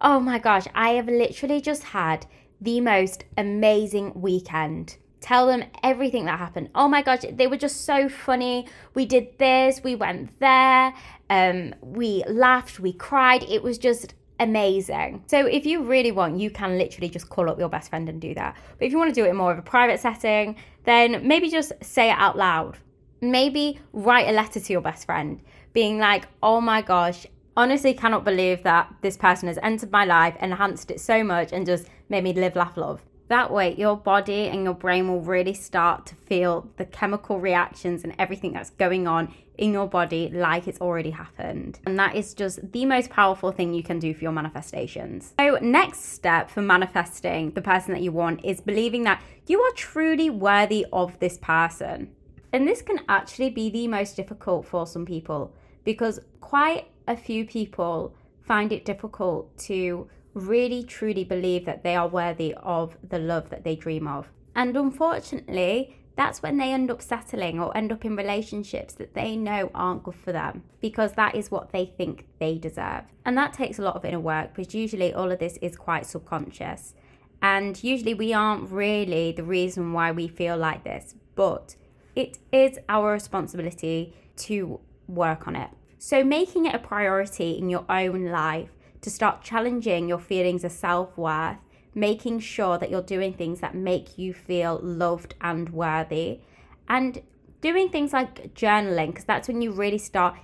oh 0.01 0.19
my 0.19 0.39
gosh, 0.39 0.67
I 0.75 0.89
have 0.91 1.07
literally 1.07 1.61
just 1.61 1.83
had 1.83 2.25
the 2.59 2.81
most 2.81 3.23
amazing 3.37 4.11
weekend 4.19 4.97
tell 5.21 5.47
them 5.47 5.63
everything 5.83 6.25
that 6.25 6.39
happened. 6.39 6.69
Oh 6.75 6.87
my 6.87 7.01
gosh, 7.01 7.21
they 7.31 7.47
were 7.47 7.57
just 7.57 7.85
so 7.85 8.09
funny. 8.09 8.67
We 8.93 9.05
did 9.05 9.37
this, 9.37 9.81
we 9.83 9.95
went 9.95 10.39
there, 10.39 10.93
um, 11.29 11.75
we 11.81 12.23
laughed, 12.27 12.79
we 12.79 12.93
cried. 12.93 13.43
It 13.43 13.61
was 13.61 13.77
just 13.77 14.13
amazing. 14.39 15.23
So 15.27 15.45
if 15.45 15.65
you 15.65 15.83
really 15.83 16.11
want, 16.11 16.39
you 16.39 16.49
can 16.49 16.77
literally 16.77 17.09
just 17.09 17.29
call 17.29 17.49
up 17.49 17.59
your 17.59 17.69
best 17.69 17.89
friend 17.89 18.07
and 18.07 18.21
do 18.21 18.33
that. 18.35 18.55
But 18.77 18.85
if 18.85 18.91
you 18.91 18.97
want 18.97 19.13
to 19.13 19.21
do 19.21 19.25
it 19.25 19.29
in 19.29 19.35
more 19.35 19.51
of 19.51 19.59
a 19.59 19.63
private 19.63 19.99
setting, 19.99 20.55
then 20.85 21.27
maybe 21.27 21.49
just 21.49 21.73
say 21.81 22.09
it 22.09 22.17
out 22.17 22.37
loud. 22.37 22.77
Maybe 23.21 23.79
write 23.91 24.29
a 24.29 24.31
letter 24.31 24.59
to 24.59 24.73
your 24.73 24.81
best 24.81 25.05
friend 25.05 25.41
being 25.73 25.99
like, 25.99 26.27
"Oh 26.41 26.61
my 26.61 26.81
gosh, 26.81 27.27
honestly 27.57 27.93
cannot 27.93 28.23
believe 28.23 28.63
that 28.63 28.93
this 29.01 29.17
person 29.17 29.49
has 29.49 29.59
entered 29.61 29.91
my 29.91 30.05
life, 30.05 30.35
enhanced 30.41 30.89
it 30.89 31.01
so 31.01 31.23
much 31.23 31.51
and 31.51 31.65
just 31.65 31.89
made 32.07 32.23
me 32.23 32.33
live, 32.33 32.55
laugh, 32.55 32.77
love." 32.77 33.03
That 33.29 33.51
way, 33.51 33.75
your 33.75 33.95
body 33.95 34.47
and 34.47 34.63
your 34.63 34.73
brain 34.73 35.07
will 35.07 35.21
really 35.21 35.53
start 35.53 36.07
to 36.07 36.15
feel 36.15 36.67
the 36.77 36.85
chemical 36.85 37.39
reactions 37.39 38.03
and 38.03 38.15
everything 38.17 38.53
that's 38.53 38.71
going 38.71 39.07
on 39.07 39.31
in 39.55 39.71
your 39.71 39.87
body 39.87 40.31
like 40.33 40.67
it's 40.67 40.81
already 40.81 41.11
happened. 41.11 41.79
And 41.85 41.99
that 41.99 42.15
is 42.15 42.33
just 42.33 42.71
the 42.71 42.85
most 42.85 43.11
powerful 43.11 43.51
thing 43.51 43.73
you 43.73 43.83
can 43.83 43.99
do 43.99 44.15
for 44.15 44.21
your 44.23 44.31
manifestations. 44.31 45.33
So, 45.39 45.59
next 45.61 46.13
step 46.13 46.49
for 46.49 46.63
manifesting 46.63 47.51
the 47.51 47.61
person 47.61 47.93
that 47.93 48.01
you 48.01 48.11
want 48.11 48.43
is 48.43 48.61
believing 48.61 49.03
that 49.03 49.21
you 49.45 49.61
are 49.61 49.71
truly 49.73 50.31
worthy 50.31 50.87
of 50.91 51.19
this 51.19 51.37
person. 51.37 52.15
And 52.51 52.67
this 52.67 52.81
can 52.81 53.01
actually 53.07 53.51
be 53.51 53.69
the 53.69 53.87
most 53.87 54.15
difficult 54.15 54.65
for 54.65 54.87
some 54.87 55.05
people 55.05 55.53
because 55.83 56.19
quite 56.41 56.87
a 57.07 57.15
few 57.15 57.45
people 57.45 58.15
find 58.41 58.71
it 58.71 58.85
difficult 58.85 59.55
to 59.59 60.09
really 60.33 60.83
truly 60.83 61.23
believe 61.23 61.65
that 61.65 61.83
they 61.83 61.95
are 61.95 62.07
worthy 62.07 62.53
of 62.55 62.97
the 63.07 63.19
love 63.19 63.49
that 63.49 63.63
they 63.63 63.75
dream 63.75 64.07
of. 64.07 64.27
And 64.55 64.75
unfortunately, 64.75 65.95
that's 66.15 66.41
when 66.41 66.57
they 66.57 66.73
end 66.73 66.91
up 66.91 67.01
settling 67.01 67.61
or 67.61 67.75
end 67.77 67.93
up 67.93 68.03
in 68.03 68.15
relationships 68.15 68.93
that 68.95 69.13
they 69.13 69.37
know 69.37 69.71
aren't 69.73 70.03
good 70.03 70.15
for 70.15 70.33
them 70.33 70.63
because 70.81 71.13
that 71.13 71.33
is 71.33 71.49
what 71.49 71.71
they 71.71 71.85
think 71.85 72.25
they 72.39 72.57
deserve. 72.57 73.03
And 73.23 73.37
that 73.37 73.53
takes 73.53 73.79
a 73.79 73.81
lot 73.81 73.95
of 73.95 74.03
inner 74.03 74.19
work 74.19 74.53
because 74.53 74.75
usually 74.75 75.13
all 75.13 75.31
of 75.31 75.39
this 75.39 75.57
is 75.61 75.77
quite 75.77 76.05
subconscious. 76.05 76.93
And 77.41 77.81
usually 77.81 78.13
we 78.13 78.33
aren't 78.33 78.69
really 78.69 79.31
the 79.31 79.43
reason 79.43 79.93
why 79.93 80.11
we 80.11 80.27
feel 80.27 80.57
like 80.57 80.83
this, 80.83 81.15
but 81.35 81.77
it 82.15 82.37
is 82.51 82.79
our 82.89 83.13
responsibility 83.13 84.13
to 84.37 84.81
work 85.07 85.47
on 85.47 85.55
it. 85.55 85.69
So, 85.99 86.23
making 86.23 86.65
it 86.65 86.75
a 86.75 86.79
priority 86.79 87.57
in 87.57 87.69
your 87.69 87.85
own 87.89 88.25
life 88.25 88.69
to 89.01 89.09
start 89.09 89.43
challenging 89.43 90.07
your 90.07 90.19
feelings 90.19 90.63
of 90.63 90.71
self 90.71 91.17
worth, 91.17 91.57
making 91.93 92.39
sure 92.39 92.77
that 92.77 92.89
you're 92.89 93.01
doing 93.01 93.33
things 93.33 93.59
that 93.61 93.75
make 93.75 94.17
you 94.17 94.33
feel 94.33 94.79
loved 94.81 95.35
and 95.41 95.69
worthy, 95.69 96.39
and 96.87 97.21
doing 97.61 97.89
things 97.89 98.13
like 98.13 98.53
journaling, 98.53 99.07
because 99.07 99.25
that's 99.25 99.47
when 99.47 99.61
you 99.61 99.71
really 99.71 99.97
start 99.97 100.35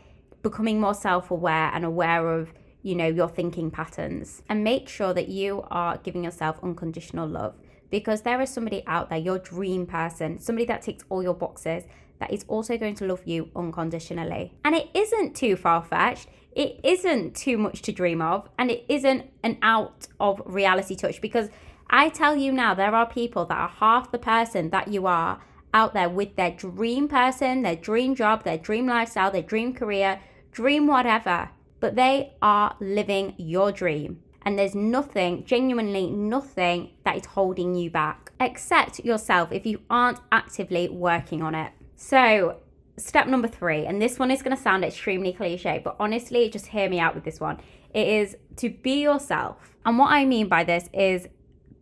becoming 0.42 0.80
more 0.80 0.94
self 0.94 1.32
aware 1.32 1.72
and 1.74 1.84
aware 1.84 2.30
of 2.30 2.54
you 2.82 2.96
know 2.96 3.08
your 3.08 3.30
thinking 3.30 3.72
patterns. 3.72 4.42
And 4.48 4.64
make 4.64 4.88
sure 4.88 5.14
that 5.14 5.30
you 5.30 5.64
are 5.72 5.98
giving 5.98 6.24
yourself 6.24 6.60
unconditional 6.64 7.28
love 7.28 7.56
because 7.90 8.22
there 8.22 8.42
is 8.42 8.50
somebody 8.50 8.84
out 8.88 9.10
there 9.10 9.20
your 9.20 9.38
dream 9.38 9.86
person 9.86 10.40
somebody 10.40 10.66
that 10.66 10.82
ticks 10.82 11.04
all 11.08 11.22
your 11.22 11.36
boxes 11.36 11.84
that 12.20 12.32
is 12.32 12.44
also 12.48 12.78
going 12.78 12.96
to 12.96 13.06
love 13.06 13.22
you 13.26 13.50
unconditionally. 13.56 14.54
And 14.64 14.76
it 14.76 14.90
isn't 14.94 15.36
too 15.36 15.56
far-fetched 15.56 16.28
it 16.56 16.80
isn't 16.84 17.36
too 17.36 17.58
much 17.58 17.82
to 17.84 17.92
dream 17.92 18.22
of 18.22 18.50
and 18.58 18.72
it 18.72 18.86
isn't 18.88 19.30
an 19.44 19.58
out 19.62 20.08
of 20.20 20.42
reality 20.46 20.96
touch 20.96 21.22
because 21.22 21.50
I 21.90 22.10
tell 22.10 22.36
you 22.36 22.52
now, 22.52 22.74
there 22.74 22.96
are 22.96 23.06
people 23.06 23.46
that 23.46 23.58
are 23.58 23.68
half 23.68 24.12
the 24.12 24.18
person 24.18 24.70
that 24.72 24.88
you 24.88 25.06
are 25.06 25.42
out 25.74 25.94
there 25.94 26.10
with 26.10 26.36
their 26.36 26.52
dream 26.52 27.08
person, 27.08 27.62
their 27.62 27.76
dream 27.76 28.16
job, 28.16 28.44
their 28.44 28.58
dream 28.58 28.88
lifestyle, 28.88 29.30
their 29.30 29.42
dream 29.42 29.74
career, 29.74 30.20
dream 30.52 30.88
whatever, 30.88 31.50
but 31.80 31.96
they 31.96 32.34
are 32.42 32.76
living 32.80 33.36
your 33.38 33.72
dream. 33.72 34.22
And 34.42 34.58
there's 34.58 34.76
nothing, 34.76 35.44
genuinely 35.44 36.10
nothing, 36.10 36.92
that 37.04 37.18
is 37.18 37.26
holding 37.26 37.76
you 37.76 37.90
back 37.90 38.32
except 38.40 39.00
yourself 39.00 39.52
if 39.52 39.66
you 39.66 39.82
aren't 39.90 40.20
actively 40.32 40.88
working 40.88 41.42
on 41.42 41.56
it. 41.56 41.72
So, 41.96 42.58
step 42.98 43.28
number 43.28 43.48
three, 43.48 43.86
and 43.86 44.02
this 44.02 44.20
one 44.20 44.32
is 44.32 44.42
going 44.42 44.56
to 44.56 44.62
sound 44.62 44.84
extremely 44.84 45.34
cliche, 45.34 45.82
but 45.84 45.96
honestly, 46.00 46.50
just 46.50 46.68
hear 46.68 46.90
me 46.90 47.00
out 47.00 47.16
with 47.16 47.24
this 47.24 47.40
one. 47.40 47.60
It 47.94 48.08
is 48.08 48.38
to 48.58 48.70
be 48.70 49.02
yourself. 49.02 49.76
And 49.86 49.98
what 49.98 50.12
I 50.12 50.26
mean 50.26 50.48
by 50.48 50.64
this 50.64 50.90
is 50.94 51.28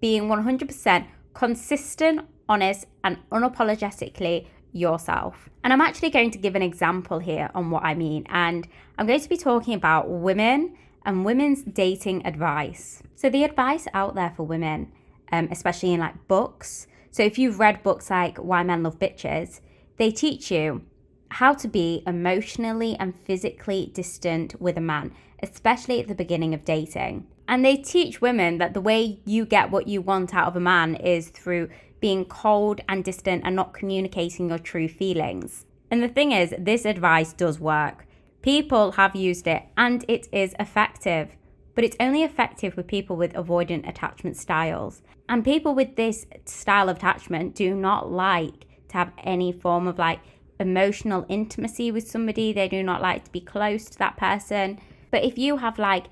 being 0.02 0.24
100% 0.24 1.08
consistent, 1.34 2.22
honest, 2.50 2.86
and 3.04 3.18
unapologetically 3.32 4.48
yourself. 4.72 5.50
And 5.64 5.72
I'm 5.72 5.82
actually 5.82 6.10
going 6.10 6.32
to 6.32 6.38
give 6.38 6.56
an 6.56 6.62
example 6.62 7.20
here 7.20 7.50
on 7.56 7.72
what 7.72 7.84
I 7.84 7.96
mean. 7.96 8.26
And 8.30 8.68
I'm 8.98 9.08
going 9.08 9.20
to 9.20 9.30
be 9.30 9.38
talking 9.38 9.74
about 9.74 10.10
women 10.10 10.76
and 11.06 11.26
women's 11.26 11.64
dating 11.64 12.26
advice. 12.26 13.02
So, 13.16 13.30
the 13.30 13.44
advice 13.44 13.88
out 13.94 14.16
there 14.16 14.34
for 14.36 14.44
women 14.44 14.92
um, 15.34 15.50
especially 15.52 15.94
in 15.94 16.00
like 16.00 16.28
books. 16.28 16.88
So 17.12 17.24
if 17.24 17.38
you've 17.38 17.60
read 17.60 17.84
books 17.84 18.10
like 18.10 18.38
Why 18.38 18.64
Men 18.64 18.84
Love 18.84 19.00
Bitches, 19.00 19.60
they 19.98 20.12
teach 20.12 20.52
you 20.52 20.84
how 21.34 21.54
to 21.54 21.68
be 21.68 22.04
emotionally 22.06 22.96
and 23.00 23.16
physically 23.16 23.92
distant 23.94 24.60
with 24.62 24.78
a 24.78 24.82
man, 24.82 25.12
especially 25.42 26.00
at 26.00 26.08
the 26.08 26.16
beginning 26.16 26.54
of 26.54 26.64
dating. 26.64 27.26
And 27.48 27.66
they 27.66 27.76
teach 27.76 28.22
women 28.22 28.60
that 28.60 28.74
the 28.74 28.82
way 28.82 29.20
you 29.26 29.46
get 29.46 29.72
what 29.72 29.88
you 29.88 30.00
want 30.02 30.34
out 30.34 30.48
of 30.48 30.56
a 30.56 30.60
man 30.60 30.96
is 30.96 31.30
through 31.30 31.70
being 32.00 32.26
cold 32.26 32.82
and 32.88 33.04
distant 33.04 33.42
and 33.46 33.56
not 33.56 33.74
communicating 33.74 34.50
your 34.50 34.60
true 34.60 34.88
feelings. 34.88 35.66
And 35.90 36.04
the 36.04 36.08
thing 36.08 36.32
is, 36.32 36.54
this 36.58 36.86
advice 36.86 37.34
does 37.34 37.60
work. 37.60 38.06
People 38.44 38.92
have 38.94 39.16
used 39.16 39.48
it 39.48 39.64
and 39.76 40.06
it 40.08 40.28
is 40.32 40.54
effective, 40.60 41.30
but 41.74 41.84
it's 41.84 41.98
only 42.00 42.24
effective 42.24 42.78
with 42.78 42.88
people 42.88 43.16
with 43.16 43.34
avoidant 43.34 43.88
attachment 43.90 44.38
styles. 44.38 45.02
And 45.28 45.44
people 45.44 45.74
with 45.74 45.96
this 45.96 46.28
style 46.46 46.90
of 46.90 46.98
attachment 46.98 47.56
do 47.56 47.74
not 47.74 48.12
like 48.12 48.68
to 48.90 48.98
have 48.98 49.12
any 49.24 49.52
form 49.52 49.88
of 49.88 49.98
like 49.98 50.20
emotional 50.60 51.26
intimacy 51.30 51.92
with 51.92 52.10
somebody. 52.10 52.54
They 52.54 52.68
do 52.68 52.84
not 52.84 53.02
like 53.02 53.26
to 53.26 53.32
be 53.32 53.42
close 53.42 53.86
to 53.86 53.98
that 54.00 54.18
person. 54.18 54.80
But 55.12 55.24
if 55.24 55.38
you 55.38 55.58
have 55.58 55.78
like 55.78 56.06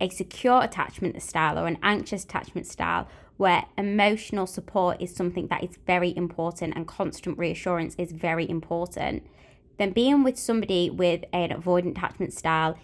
a 0.00 0.08
secure 0.08 0.62
attachment 0.62 1.20
style 1.22 1.58
or 1.58 1.66
an 1.66 1.78
anxious 1.82 2.24
attachment 2.24 2.66
style 2.66 3.08
where 3.36 3.64
emotional 3.78 4.46
support 4.46 5.00
is 5.00 5.14
something 5.14 5.46
that 5.48 5.64
is 5.64 5.78
very 5.86 6.14
important 6.16 6.74
and 6.76 6.86
constant 6.86 7.38
reassurance 7.38 7.94
is 7.96 8.12
very 8.12 8.48
important, 8.48 9.26
then 9.78 9.92
being 9.92 10.22
with 10.22 10.38
somebody 10.38 10.90
with 10.90 11.24
an 11.32 11.50
avoidant 11.50 11.92
attachment 11.92 12.32
style 12.32 12.78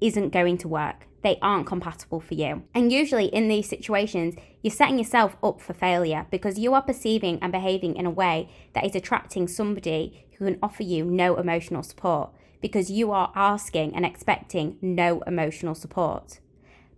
isn't 0.00 0.30
going 0.30 0.56
to 0.58 0.68
work. 0.68 1.06
They 1.22 1.38
aren't 1.42 1.66
compatible 1.66 2.20
for 2.20 2.34
you. 2.34 2.62
And 2.74 2.92
usually 2.92 3.26
in 3.26 3.48
these 3.48 3.68
situations, 3.68 4.34
you're 4.62 4.70
setting 4.70 4.98
yourself 4.98 5.36
up 5.42 5.60
for 5.60 5.74
failure 5.74 6.26
because 6.30 6.58
you 6.58 6.74
are 6.74 6.82
perceiving 6.82 7.38
and 7.42 7.52
behaving 7.52 7.96
in 7.96 8.06
a 8.06 8.10
way 8.10 8.48
that 8.74 8.84
is 8.84 8.94
attracting 8.94 9.48
somebody 9.48 10.26
who 10.38 10.46
can 10.46 10.58
offer 10.62 10.82
you 10.82 11.04
no 11.04 11.36
emotional 11.36 11.82
support 11.82 12.30
because 12.60 12.90
you 12.90 13.10
are 13.10 13.32
asking 13.34 13.94
and 13.94 14.04
expecting 14.04 14.76
no 14.80 15.20
emotional 15.26 15.74
support. 15.74 16.40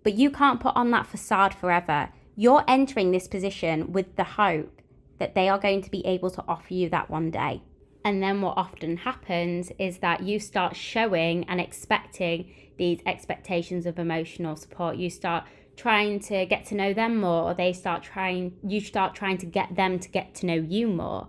But 0.02 0.14
you 0.14 0.30
can't 0.30 0.60
put 0.60 0.76
on 0.76 0.90
that 0.90 1.06
facade 1.06 1.54
forever. 1.54 2.10
You're 2.36 2.64
entering 2.66 3.10
this 3.10 3.28
position 3.28 3.92
with 3.92 4.16
the 4.16 4.24
hope 4.24 4.80
that 5.18 5.34
they 5.34 5.48
are 5.48 5.58
going 5.58 5.82
to 5.82 5.90
be 5.90 6.04
able 6.06 6.30
to 6.30 6.44
offer 6.48 6.74
you 6.74 6.88
that 6.88 7.10
one 7.10 7.30
day. 7.30 7.62
And 8.04 8.22
then 8.22 8.40
what 8.40 8.56
often 8.56 8.96
happens 8.98 9.70
is 9.78 9.98
that 9.98 10.22
you 10.22 10.40
start 10.40 10.74
showing 10.74 11.44
and 11.44 11.60
expecting 11.60 12.52
these 12.76 13.00
expectations 13.06 13.86
of 13.86 13.98
emotional 13.98 14.56
support. 14.56 14.96
You 14.96 15.08
start 15.08 15.44
trying 15.76 16.20
to 16.20 16.44
get 16.46 16.66
to 16.66 16.74
know 16.74 16.92
them 16.92 17.20
more, 17.20 17.50
or 17.50 17.54
they 17.54 17.72
start 17.72 18.02
trying, 18.02 18.56
you 18.66 18.80
start 18.80 19.14
trying 19.14 19.38
to 19.38 19.46
get 19.46 19.74
them 19.76 19.98
to 20.00 20.08
get 20.08 20.34
to 20.36 20.46
know 20.46 20.54
you 20.54 20.88
more. 20.88 21.28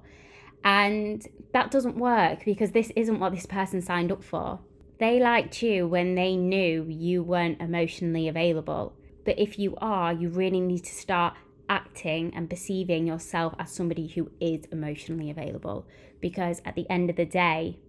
And 0.63 1.27
that 1.53 1.71
doesn't 1.71 1.97
work 1.97 2.45
because 2.45 2.71
this 2.71 2.91
isn't 2.95 3.19
what 3.19 3.33
this 3.33 3.45
person 3.45 3.81
signed 3.81 4.11
up 4.11 4.23
for. 4.23 4.59
They 4.99 5.19
liked 5.19 5.61
you 5.61 5.87
when 5.87 6.15
they 6.15 6.35
knew 6.35 6.85
you 6.89 7.23
weren't 7.23 7.61
emotionally 7.61 8.27
available. 8.27 8.93
But 9.25 9.39
if 9.39 9.59
you 9.59 9.75
are, 9.77 10.13
you 10.13 10.29
really 10.29 10.59
need 10.59 10.83
to 10.85 10.93
start 10.93 11.35
acting 11.70 12.34
and 12.36 12.50
perceiving 12.50 13.08
yourself 13.08 13.53
as 13.60 13.72
somebody 13.72 14.08
who 14.08 14.32
is 14.39 14.65
emotionally 14.72 15.29
available. 15.29 15.86
Because 16.20 16.62
at 16.65 16.75
the 16.75 16.89
end 16.89 17.10
of 17.10 17.15
the 17.15 17.25
day, 17.25 17.79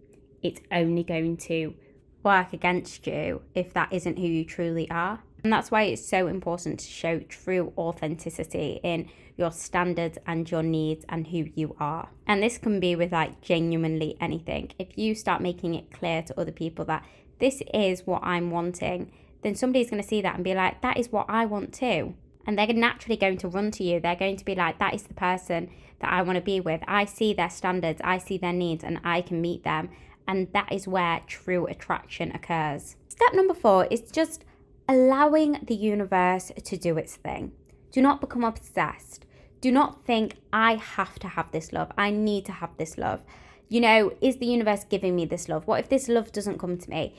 it's 0.43 0.61
only 0.71 1.02
going 1.02 1.37
to 1.38 1.75
work 2.23 2.52
against 2.52 3.07
you 3.07 3.43
if 3.54 3.73
that 3.75 3.93
isn't 3.93 4.19
who 4.19 4.26
you 4.26 4.45
truly 4.45 4.90
are. 4.90 5.23
And 5.43 5.52
that's 5.52 5.71
why 5.71 5.83
it's 5.83 6.07
so 6.07 6.26
important 6.26 6.81
to 6.81 6.87
show 6.87 7.19
true 7.21 7.73
authenticity 7.76 8.81
in 8.83 9.11
your 9.37 9.52
standards 9.52 10.16
and 10.26 10.50
your 10.50 10.62
needs 10.62 11.04
and 11.09 11.26
who 11.26 11.49
you 11.54 11.76
are. 11.78 12.09
And 12.26 12.43
this 12.43 12.57
can 12.57 12.81
be 12.81 12.97
with 12.97 13.12
like 13.12 13.43
genuinely 13.43 14.16
anything. 14.21 14.73
If 14.78 14.97
you 14.97 15.14
start 15.14 15.43
making 15.43 15.75
it 15.75 15.93
clear 15.93 16.23
to 16.23 16.40
other 16.40 16.52
people 16.52 16.85
that 16.87 17.04
this 17.40 17.62
is 17.75 18.07
what 18.07 18.23
I'm 18.23 18.50
wanting, 18.50 19.12
then 19.43 19.54
somebody's 19.54 19.90
going 19.90 20.02
to 20.02 20.09
see 20.09 20.23
that 20.23 20.37
and 20.37 20.45
be 20.45 20.54
like, 20.54 20.81
that 20.81 20.97
is 20.97 21.12
what 21.12 21.26
I 21.28 21.45
want 21.45 21.75
too. 21.75 22.14
And 22.46 22.58
they're 22.58 22.72
naturally 22.72 23.16
going 23.16 23.38
to 23.38 23.48
run 23.48 23.70
to 23.72 23.84
you. 23.84 24.00
They're 24.00 24.16
going 24.16 24.36
to 24.36 24.44
be 24.44 24.54
like, 24.54 24.78
that 24.78 24.94
is 24.94 25.04
the 25.04 25.14
person 25.14 25.70
that 26.00 26.12
I 26.12 26.22
want 26.22 26.36
to 26.36 26.42
be 26.42 26.60
with. 26.60 26.82
I 26.86 27.04
see 27.04 27.32
their 27.32 27.50
standards, 27.50 28.00
I 28.04 28.18
see 28.18 28.36
their 28.38 28.52
needs, 28.52 28.84
and 28.84 29.00
I 29.04 29.22
can 29.22 29.40
meet 29.40 29.64
them. 29.64 29.88
And 30.26 30.48
that 30.52 30.72
is 30.72 30.88
where 30.88 31.20
true 31.26 31.66
attraction 31.66 32.32
occurs. 32.32 32.96
Step 33.08 33.34
number 33.34 33.54
four 33.54 33.86
is 33.86 34.10
just 34.10 34.44
allowing 34.88 35.58
the 35.62 35.74
universe 35.74 36.50
to 36.62 36.76
do 36.76 36.98
its 36.98 37.16
thing. 37.16 37.52
Do 37.92 38.02
not 38.02 38.20
become 38.20 38.44
obsessed. 38.44 39.24
Do 39.60 39.70
not 39.72 40.04
think, 40.04 40.36
I 40.52 40.74
have 40.74 41.18
to 41.20 41.28
have 41.28 41.50
this 41.52 41.72
love. 41.72 41.90
I 41.96 42.10
need 42.10 42.44
to 42.46 42.52
have 42.52 42.76
this 42.76 42.98
love. 42.98 43.24
You 43.68 43.80
know, 43.80 44.12
is 44.20 44.36
the 44.36 44.46
universe 44.46 44.84
giving 44.84 45.16
me 45.16 45.24
this 45.24 45.48
love? 45.48 45.66
What 45.66 45.80
if 45.80 45.88
this 45.88 46.08
love 46.08 46.32
doesn't 46.32 46.58
come 46.58 46.76
to 46.76 46.90
me? 46.90 47.14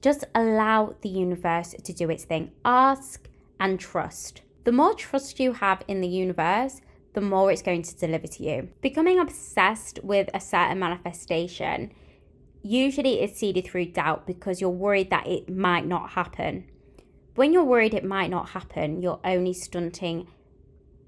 Just 0.00 0.24
allow 0.34 0.96
the 1.02 1.08
universe 1.08 1.74
to 1.84 1.92
do 1.92 2.10
its 2.10 2.24
thing. 2.24 2.50
Ask 2.64 3.28
and 3.62 3.80
trust. 3.80 4.42
The 4.64 4.72
more 4.72 4.92
trust 4.92 5.40
you 5.40 5.54
have 5.54 5.82
in 5.88 6.02
the 6.02 6.08
universe, 6.08 6.82
the 7.14 7.22
more 7.22 7.50
it's 7.50 7.62
going 7.62 7.82
to 7.82 7.96
deliver 7.96 8.26
to 8.26 8.42
you. 8.42 8.68
Becoming 8.82 9.18
obsessed 9.18 9.98
with 10.02 10.28
a 10.34 10.40
certain 10.40 10.78
manifestation 10.78 11.92
usually 12.62 13.22
is 13.22 13.34
seeded 13.34 13.66
through 13.66 13.86
doubt 13.86 14.26
because 14.26 14.60
you're 14.60 14.70
worried 14.70 15.08
that 15.08 15.26
it 15.26 15.48
might 15.48 15.86
not 15.86 16.10
happen 16.10 16.66
when 17.34 17.52
you're 17.52 17.64
worried 17.64 17.94
it 17.94 18.04
might 18.04 18.30
not 18.30 18.50
happen, 18.50 19.00
you're 19.00 19.20
only 19.24 19.54
stunting 19.54 20.28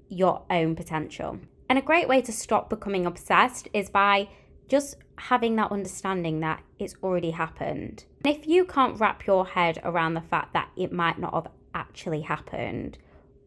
your 0.09 0.43
own 0.49 0.75
potential. 0.75 1.39
And 1.69 1.77
a 1.77 1.83
great 1.83 2.07
way 2.07 2.21
to 2.21 2.31
stop 2.31 2.69
becoming 2.69 3.05
obsessed 3.05 3.67
is 3.73 3.89
by 3.89 4.29
just 4.67 4.95
having 5.17 5.55
that 5.55 5.71
understanding 5.71 6.39
that 6.39 6.63
it's 6.79 6.95
already 7.03 7.31
happened. 7.31 8.05
And 8.23 8.35
if 8.35 8.47
you 8.47 8.65
can't 8.65 8.99
wrap 8.99 9.27
your 9.27 9.45
head 9.45 9.79
around 9.83 10.15
the 10.15 10.21
fact 10.21 10.53
that 10.53 10.69
it 10.75 10.91
might 10.91 11.19
not 11.19 11.33
have 11.33 11.51
actually 11.75 12.21
happened, 12.21 12.97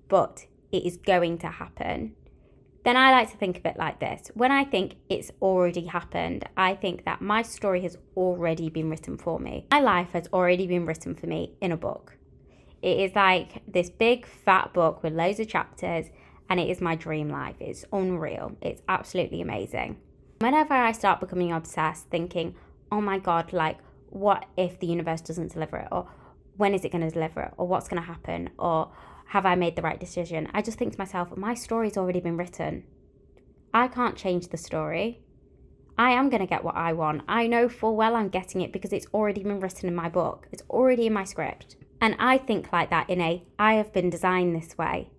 but 0.08 0.47
it 0.70 0.85
is 0.85 0.97
going 0.97 1.38
to 1.38 1.49
happen, 1.49 2.14
then 2.85 2.97
I 2.97 3.11
like 3.11 3.30
to 3.32 3.37
think 3.37 3.58
of 3.58 3.66
it 3.66 3.76
like 3.76 3.99
this. 3.99 4.30
When 4.35 4.52
I 4.52 4.64
think 4.64 4.94
it's 5.08 5.32
already 5.42 5.87
happened, 5.87 6.49
I 6.56 6.75
think 6.75 7.04
that 7.04 7.20
my 7.20 7.42
story 7.42 7.82
has 7.82 7.99
already 8.16 8.70
been 8.70 8.88
written 8.88 9.18
for 9.18 9.40
me. 9.40 9.66
My 9.70 9.80
life 9.80 10.11
has 10.12 10.28
already 10.32 10.66
been 10.66 10.87
written 10.87 11.14
for 11.14 11.26
me 11.26 11.54
in 11.61 11.73
a 11.73 11.76
book. 11.76 12.16
It 12.80 12.99
is 12.99 13.14
like 13.16 13.62
this 13.66 13.90
big 13.90 14.26
fat 14.26 14.73
book 14.73 15.02
with 15.02 15.12
loads 15.12 15.40
of 15.40 15.49
chapters, 15.49 16.06
and 16.49 16.61
it 16.61 16.70
is 16.70 16.80
my 16.80 16.94
dream 16.94 17.28
life. 17.28 17.56
It's 17.58 17.85
unreal. 17.92 18.56
It's 18.62 18.80
absolutely 18.88 19.42
amazing. 19.42 19.99
Whenever 20.38 20.75
I 20.75 20.92
start 20.92 21.20
becoming 21.20 21.52
obsessed, 21.52 22.06
thinking, 22.08 22.54
oh 22.92 23.00
my 23.00 23.18
God, 23.18 23.52
like, 23.52 23.78
what 24.11 24.47
if 24.56 24.78
the 24.78 24.87
universe 24.87 25.20
doesn't 25.20 25.52
deliver 25.52 25.78
it? 25.78 25.88
Or 25.90 26.08
when 26.59 26.75
is 26.75 26.85
it 26.85 26.93
going 26.93 27.09
to 27.09 27.11
deliver 27.11 27.41
it? 27.41 27.55
Or 27.57 27.67
what's 27.67 27.88
going 27.88 28.03
to 28.03 28.07
happen? 28.07 28.50
Or 28.59 28.93
have 29.29 29.47
I 29.47 29.55
made 29.55 29.77
the 29.77 29.83
right 29.83 29.99
decision? 29.99 30.49
I 30.53 30.61
just 30.61 30.77
think 30.77 30.93
to 30.93 30.99
myself, 30.99 31.35
my 31.37 31.55
story's 31.55 31.97
already 31.97 32.21
been 32.21 32.37
written. 32.37 32.85
I 33.73 33.88
can't 33.88 34.17
change 34.17 34.49
the 34.49 34.57
story. 34.57 35.21
I 35.97 36.11
am 36.11 36.29
going 36.29 36.41
to 36.41 36.47
get 36.47 36.65
what 36.65 36.77
I 36.77 36.93
want. 36.93 37.23
I 37.29 37.47
know 37.47 37.69
full 37.69 37.97
well 37.97 38.17
I'm 38.17 38.29
getting 38.29 38.61
it 38.61 38.73
because 38.73 38.93
it's 38.93 39.07
already 39.15 39.43
been 39.43 39.61
written 39.61 39.88
in 39.88 39.95
my 39.95 40.09
book, 40.09 40.47
it's 40.53 40.62
already 40.71 41.07
in 41.07 41.12
my 41.12 41.25
script. 41.25 41.77
And 42.00 42.15
I 42.19 42.38
think 42.38 42.73
like 42.73 42.91
that 42.91 43.11
in 43.11 43.21
a 43.21 43.43
I 43.59 43.75
have 43.75 43.93
been 43.93 44.09
designed 44.09 44.55
this 44.55 44.79
way. 44.79 45.11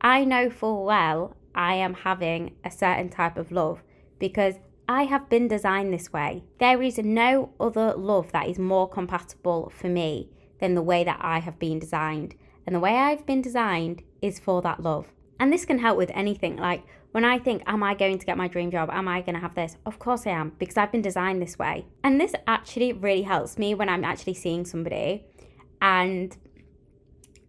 I 0.00 0.24
know 0.24 0.48
full 0.48 0.84
well 0.84 1.36
I 1.54 1.74
am 1.74 1.94
having 1.94 2.54
a 2.64 2.70
certain 2.70 3.08
type 3.08 3.36
of 3.36 3.50
love 3.50 3.82
because 4.20 4.54
I 4.88 5.04
have 5.04 5.28
been 5.28 5.48
designed 5.48 5.92
this 5.92 6.12
way. 6.12 6.44
There 6.58 6.80
is 6.80 6.98
no 6.98 7.50
other 7.58 7.94
love 7.94 8.30
that 8.32 8.48
is 8.48 8.58
more 8.58 8.88
compatible 8.88 9.72
for 9.74 9.88
me 9.88 10.30
than 10.60 10.74
the 10.74 10.82
way 10.82 11.04
that 11.04 11.18
I 11.20 11.40
have 11.40 11.58
been 11.58 11.78
designed. 11.78 12.34
And 12.66 12.74
the 12.74 12.80
way 12.80 12.96
I've 12.96 13.26
been 13.26 13.42
designed 13.42 14.02
is 14.20 14.38
for 14.38 14.62
that 14.62 14.82
love. 14.82 15.06
And 15.38 15.52
this 15.52 15.64
can 15.64 15.78
help 15.78 15.96
with 15.96 16.10
anything. 16.14 16.56
Like 16.56 16.84
when 17.12 17.24
I 17.24 17.38
think, 17.38 17.62
am 17.66 17.82
I 17.82 17.94
going 17.94 18.18
to 18.18 18.26
get 18.26 18.36
my 18.36 18.46
dream 18.46 18.70
job? 18.70 18.90
Am 18.92 19.08
I 19.08 19.22
going 19.22 19.34
to 19.34 19.40
have 19.40 19.54
this? 19.54 19.76
Of 19.86 19.98
course 19.98 20.26
I 20.26 20.30
am, 20.30 20.52
because 20.58 20.76
I've 20.76 20.92
been 20.92 21.02
designed 21.02 21.40
this 21.42 21.58
way. 21.58 21.86
And 22.04 22.20
this 22.20 22.34
actually 22.46 22.92
really 22.92 23.22
helps 23.22 23.58
me 23.58 23.74
when 23.74 23.88
I'm 23.88 24.04
actually 24.04 24.34
seeing 24.34 24.64
somebody 24.64 25.24
and 25.80 26.36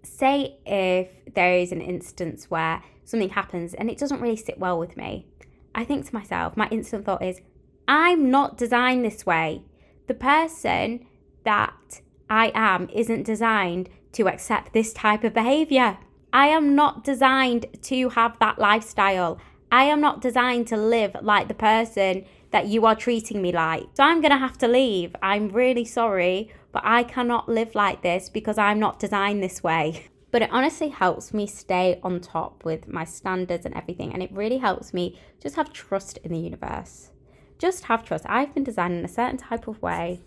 say 0.04 0.58
if 0.66 1.10
there 1.34 1.58
is 1.58 1.72
an 1.72 1.82
instance 1.82 2.50
where 2.50 2.82
something 3.04 3.30
happens 3.30 3.74
and 3.74 3.90
it 3.90 3.98
doesn't 3.98 4.22
really 4.22 4.38
sit 4.38 4.58
well 4.58 4.80
with 4.80 4.98
me, 4.98 5.28
I 5.76 5.84
think 5.84 6.06
to 6.08 6.14
myself, 6.14 6.58
my 6.58 6.68
instant 6.70 7.06
thought 7.06 7.24
is, 7.24 7.42
I'm 7.88 8.32
not 8.32 8.58
designed 8.58 9.04
this 9.04 9.26
way. 9.26 9.64
The 10.08 10.14
person 10.14 11.06
that 11.44 12.02
I 12.32 12.54
am 12.56 12.88
isn't 12.94 13.24
designed 13.24 13.90
to 14.14 14.30
accept 14.30 14.72
this 14.72 14.94
type 14.94 15.26
of 15.26 15.34
behavior. 15.34 15.98
I 16.32 16.48
am 16.48 16.76
not 16.76 17.04
designed 17.04 17.66
to 17.82 18.08
have 18.08 18.40
that 18.40 18.58
lifestyle. 18.58 19.38
I 19.70 19.84
am 19.84 20.00
not 20.00 20.22
designed 20.22 20.68
to 20.68 20.78
live 20.78 21.14
like 21.22 21.50
the 21.50 21.54
person 21.54 22.24
that 22.52 22.68
you 22.68 22.86
are 22.86 22.96
treating 22.96 23.42
me 23.42 23.52
like. 23.52 23.84
So 23.96 24.04
I'm 24.04 24.22
going 24.22 24.32
to 24.32 24.38
have 24.38 24.58
to 24.60 24.70
leave. 24.70 25.14
I'm 25.22 25.50
really 25.50 25.84
sorry, 25.84 26.54
but 26.72 26.84
I 26.86 27.04
cannot 27.04 27.50
live 27.50 27.76
like 27.76 28.02
this 28.02 28.30
because 28.30 28.58
I'm 28.58 28.80
not 28.80 28.98
designed 28.98 29.44
this 29.44 29.62
way. 29.62 30.08
But 30.32 30.42
it 30.42 30.52
honestly 30.54 30.88
helps 30.88 31.34
me 31.34 31.46
stay 31.46 32.00
on 32.02 32.22
top 32.22 32.64
with 32.64 32.88
my 32.88 33.04
standards 33.04 33.66
and 33.66 33.76
everything. 33.76 34.14
And 34.14 34.24
it 34.24 34.32
really 34.32 34.60
helps 34.60 34.94
me 34.94 35.20
just 35.42 35.58
have 35.58 35.74
trust 35.74 36.18
in 36.24 36.32
the 36.32 36.40
universe. 36.40 37.12
Just 37.60 37.84
have 37.84 38.06
trust. 38.06 38.24
I've 38.30 38.54
been 38.54 38.64
designed 38.64 38.94
in 38.94 39.04
a 39.04 39.10
certain 39.10 39.38
type 39.38 39.68
of 39.68 39.82
way, 39.82 40.22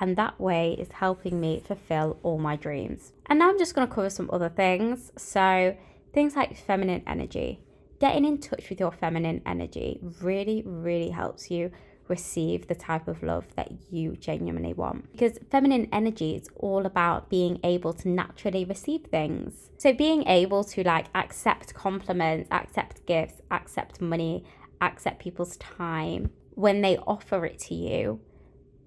and 0.00 0.16
that 0.16 0.40
way 0.40 0.74
is 0.78 0.90
helping 0.92 1.40
me 1.40 1.62
fulfill 1.64 2.18
all 2.22 2.38
my 2.38 2.56
dreams. 2.56 3.12
And 3.26 3.38
now 3.38 3.50
I'm 3.50 3.58
just 3.58 3.74
going 3.74 3.86
to 3.86 3.94
cover 3.94 4.10
some 4.10 4.30
other 4.32 4.48
things. 4.48 5.12
So, 5.16 5.76
things 6.14 6.34
like 6.34 6.56
feminine 6.56 7.02
energy. 7.06 7.60
Getting 8.00 8.24
in 8.24 8.38
touch 8.38 8.70
with 8.70 8.80
your 8.80 8.90
feminine 8.90 9.42
energy 9.44 10.00
really, 10.22 10.62
really 10.64 11.10
helps 11.10 11.50
you 11.50 11.70
receive 12.08 12.66
the 12.66 12.74
type 12.74 13.06
of 13.06 13.22
love 13.22 13.44
that 13.56 13.70
you 13.90 14.16
genuinely 14.16 14.72
want. 14.72 15.12
Because 15.12 15.38
feminine 15.50 15.86
energy 15.92 16.34
is 16.34 16.48
all 16.56 16.86
about 16.86 17.28
being 17.28 17.60
able 17.62 17.92
to 17.92 18.08
naturally 18.08 18.64
receive 18.64 19.02
things. 19.02 19.68
So 19.76 19.92
being 19.92 20.26
able 20.26 20.64
to 20.64 20.82
like 20.82 21.06
accept 21.14 21.74
compliments, 21.74 22.48
accept 22.50 23.04
gifts, 23.04 23.42
accept 23.50 24.00
money, 24.00 24.44
accept 24.80 25.20
people's 25.20 25.58
time 25.58 26.30
when 26.54 26.80
they 26.80 26.96
offer 26.96 27.44
it 27.44 27.58
to 27.58 27.74
you 27.74 28.20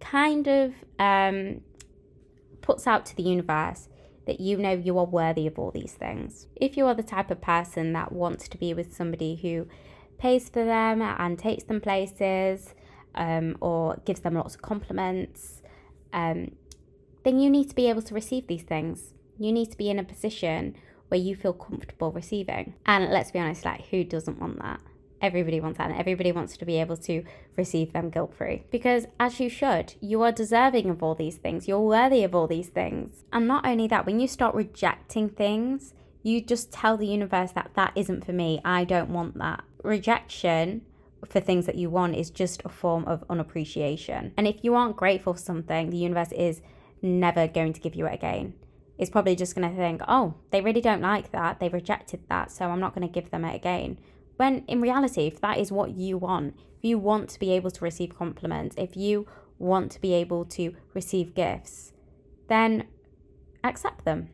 kind 0.04 0.48
of 0.48 0.74
um, 1.00 1.62
puts 2.62 2.88
out 2.88 3.06
to 3.08 3.16
the 3.16 3.24
universe 3.24 3.90
that 4.26 4.40
you 4.40 4.58
know 4.58 4.72
you 4.72 4.98
are 4.98 5.06
worthy 5.06 5.48
of 5.48 5.58
all 5.60 5.72
these 5.72 5.94
things. 5.94 6.48
If 6.56 6.78
you 6.78 6.86
are 6.86 6.94
the 6.94 7.04
type 7.04 7.32
of 7.32 7.42
person 7.42 7.94
that 7.94 8.12
wants 8.12 8.48
to 8.50 8.58
be 8.58 8.74
with 8.74 8.96
somebody 8.96 9.36
who 9.36 9.68
pays 10.18 10.50
for 10.50 10.64
them 10.64 11.02
and 11.02 11.38
takes 11.38 11.64
them 11.66 11.82
places, 11.82 12.74
um, 13.16 13.58
or 13.62 14.02
gives 14.06 14.22
them 14.22 14.36
lots 14.36 14.56
of 14.56 14.62
compliments, 14.62 15.62
um, 16.12 16.52
then 17.24 17.40
you 17.40 17.50
need 17.50 17.70
to 17.70 17.76
be 17.76 17.90
able 17.90 18.02
to 18.02 18.14
receive 18.14 18.48
these 18.48 18.64
things. 18.64 19.14
You 19.38 19.52
need 19.52 19.72
to 19.72 19.78
be 19.78 19.90
in 19.90 20.00
a 20.00 20.04
position 20.04 20.76
where 21.08 21.20
you 21.20 21.36
feel 21.36 21.54
comfortable 21.54 22.12
receiving. 22.12 22.76
And 22.86 23.12
let's 23.12 23.32
be 23.32 23.40
honest, 23.40 23.66
like, 23.66 23.88
who 23.88 24.04
doesn't 24.04 24.40
want 24.40 24.60
that? 24.60 24.80
Everybody 25.24 25.62
wants 25.62 25.78
that, 25.78 25.90
and 25.90 26.00
everybody 26.00 26.34
wants 26.34 26.58
to 26.58 26.66
be 26.66 26.80
able 26.82 26.98
to 26.98 27.24
receive 27.56 27.94
them 27.94 28.10
guilt 28.10 28.36
free. 28.36 28.66
Because, 28.70 29.08
as 29.20 29.40
you 29.40 29.50
should, 29.50 29.96
you 30.02 30.22
are 30.22 30.34
deserving 30.34 30.90
of 30.90 31.02
all 31.02 31.16
these 31.16 31.38
things, 31.38 31.66
you're 31.68 31.80
worthy 31.80 32.26
of 32.26 32.36
all 32.36 32.46
these 32.46 32.68
things. 32.68 33.24
And 33.32 33.48
not 33.48 33.66
only 33.66 33.88
that, 33.88 34.06
when 34.06 34.20
you 34.20 34.28
start 34.28 34.54
rejecting 34.54 35.30
things, 35.30 35.94
you 36.24 36.42
just 36.42 36.74
tell 36.74 36.98
the 36.98 37.08
universe 37.08 37.54
that 37.54 37.72
that 37.76 37.94
isn't 37.96 38.26
for 38.26 38.34
me, 38.34 38.60
I 38.66 38.84
don't 38.84 39.10
want 39.12 39.38
that. 39.38 39.64
Rejection 39.82 40.82
for 41.26 41.40
things 41.40 41.66
that 41.68 41.76
you 41.76 41.90
want 41.90 42.16
is 42.16 42.30
just 42.30 42.62
a 42.66 42.70
form 42.70 43.06
of 43.06 43.24
unappreciation. 43.30 44.34
And 44.38 44.46
if 44.46 44.58
you 44.62 44.76
aren't 44.76 44.98
grateful 44.98 45.34
for 45.34 45.40
something, 45.40 45.90
the 45.90 45.98
universe 45.98 46.34
is 46.34 46.62
never 47.02 47.48
going 47.48 47.72
to 47.74 47.80
give 47.80 47.96
you 47.96 48.08
it 48.08 48.14
again. 48.14 48.56
It's 48.98 49.10
probably 49.10 49.36
just 49.36 49.56
going 49.56 49.70
to 49.70 49.76
think, 49.76 50.02
oh, 50.08 50.36
they 50.52 50.62
really 50.62 50.82
don't 50.82 51.02
like 51.02 51.32
that. 51.32 51.60
They 51.60 51.70
rejected 51.70 52.22
that. 52.30 52.52
So 52.52 52.66
I'm 52.66 52.80
not 52.80 52.94
going 52.94 53.08
to 53.08 53.14
give 53.14 53.32
them 53.32 53.46
it 53.46 53.56
again. 53.56 53.98
When 54.44 54.66
in 54.68 54.82
reality, 54.82 55.26
if 55.26 55.40
that 55.40 55.58
is 55.58 55.72
what 55.72 55.92
you 55.92 56.18
want, 56.18 56.56
if 56.78 56.84
you 56.84 57.00
want 57.00 57.30
to 57.30 57.40
be 57.40 57.54
able 57.54 57.72
to 57.72 57.82
receive 57.82 58.14
compliments, 58.14 58.76
if 58.78 58.98
you 58.98 59.26
want 59.58 59.90
to 59.94 60.02
be 60.02 60.14
able 60.14 60.44
to 60.58 60.76
receive 60.94 61.34
gifts, 61.34 61.94
then 62.50 62.88
accept 63.64 64.04
them. 64.04 64.32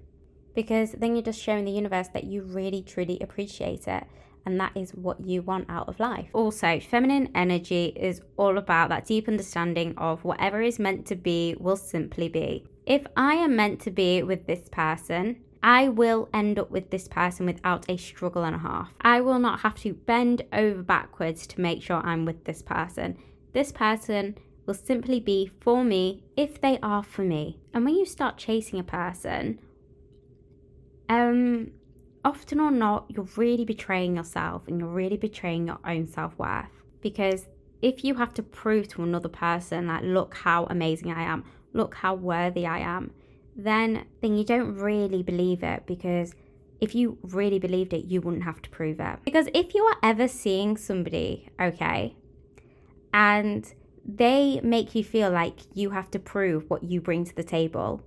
Because 0.56 0.94
then 0.94 1.16
you're 1.16 1.30
just 1.32 1.40
showing 1.40 1.64
the 1.64 1.80
universe 1.84 2.08
that 2.16 2.24
you 2.24 2.42
really, 2.42 2.82
truly 2.82 3.20
appreciate 3.22 3.88
it 3.88 4.06
and 4.48 4.60
that 4.60 4.72
is 4.74 4.96
what 4.96 5.24
you 5.24 5.44
want 5.44 5.70
out 5.70 5.88
of 5.88 6.00
life. 6.00 6.30
Also, 6.34 6.80
feminine 6.80 7.30
energy 7.36 7.94
is 7.96 8.20
all 8.36 8.58
about 8.58 8.90
that 8.90 9.06
deep 9.06 9.28
understanding 9.28 9.94
of 9.96 10.24
whatever 10.24 10.60
is 10.60 10.80
meant 10.80 11.06
to 11.06 11.16
be 11.16 11.56
will 11.60 11.78
simply 11.78 12.30
be. 12.30 12.66
If 12.88 13.06
I 13.16 13.36
am 13.36 13.56
meant 13.56 13.80
to 13.82 13.92
be 13.92 14.24
with 14.24 14.48
this 14.48 14.70
person, 14.72 15.44
I 15.62 15.90
will 15.90 16.30
end 16.34 16.58
up 16.58 16.72
with 16.72 16.90
this 16.90 17.08
person 17.08 17.46
without 17.46 17.90
a 17.90 17.98
struggle 17.98 18.44
and 18.44 18.56
a 18.56 18.60
half. 18.60 18.94
I 19.02 19.22
will 19.22 19.40
not 19.40 19.62
have 19.62 19.76
to 19.82 19.94
bend 19.94 20.44
over 20.54 20.82
backwards 20.82 21.46
to 21.48 21.62
make 21.62 21.82
sure 21.84 21.98
I'm 21.98 22.26
with 22.26 22.46
this 22.46 22.62
person. 22.62 23.18
This 23.52 23.72
person 23.72 24.38
will 24.66 24.74
simply 24.74 25.20
be 25.20 25.52
for 25.60 25.84
me 25.84 26.24
if 26.38 26.62
they 26.62 26.80
are 26.82 27.04
for 27.04 27.24
me. 27.24 27.60
And 27.74 27.84
when 27.84 27.96
you 27.96 28.06
start 28.06 28.38
chasing 28.38 28.80
a 28.80 28.84
person, 28.84 29.60
um, 31.10 31.72
often 32.24 32.60
or 32.60 32.72
not, 32.72 33.06
you're 33.10 33.28
really 33.36 33.66
betraying 33.66 34.16
yourself 34.16 34.68
and 34.68 34.80
you're 34.80 34.88
really 34.88 35.18
betraying 35.18 35.68
your 35.68 35.80
own 35.86 36.08
self 36.08 36.38
worth. 36.38 36.84
Because 37.02 37.48
if 37.82 38.04
you 38.04 38.16
have 38.16 38.34
to 38.36 38.44
prove 38.44 38.88
to 38.90 39.04
another 39.04 39.30
person, 39.30 39.88
like, 39.88 40.04
look 40.04 40.36
how 40.36 40.66
amazing 40.66 41.12
I 41.12 41.24
am, 41.24 41.44
look 41.74 41.96
how 41.96 42.14
worthy 42.14 42.66
I 42.66 42.80
am, 42.80 43.12
then, 43.64 44.06
then 44.22 44.36
you 44.38 44.44
don't 44.44 44.76
really 44.76 45.24
believe 45.24 45.64
it 45.64 45.86
because 45.86 46.34
if 46.80 46.96
you 46.96 47.18
really 47.24 47.60
believed 47.60 47.94
it, 47.94 48.06
you 48.06 48.22
wouldn't 48.22 48.44
have 48.44 48.62
to 48.62 48.70
prove 48.70 49.00
it. 49.00 49.20
Because 49.26 49.48
if 49.54 49.74
you 49.76 49.84
are 49.84 49.98
ever 50.02 50.28
seeing 50.28 50.78
somebody, 50.78 51.50
okay, 51.60 52.16
and 53.14 53.74
they 54.06 54.62
make 54.64 54.96
you 54.96 55.04
feel 55.04 55.30
like 55.30 55.60
you 55.74 55.92
have 55.92 56.10
to 56.12 56.20
prove 56.20 56.70
what 56.70 56.84
you 56.84 57.02
bring 57.02 57.26
to 57.26 57.36
the 57.36 57.44
table, 57.44 58.02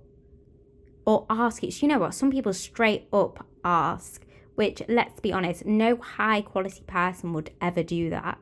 or 1.05 1.25
ask 1.29 1.63
it. 1.63 1.81
You 1.81 1.87
know 1.87 1.99
what? 1.99 2.15
Some 2.15 2.31
people 2.31 2.53
straight 2.53 3.07
up 3.11 3.45
ask, 3.63 4.25
which 4.55 4.81
let's 4.87 5.19
be 5.19 5.33
honest, 5.33 5.65
no 5.65 5.97
high 5.97 6.41
quality 6.41 6.83
person 6.87 7.33
would 7.33 7.51
ever 7.61 7.83
do 7.83 8.09
that. 8.09 8.37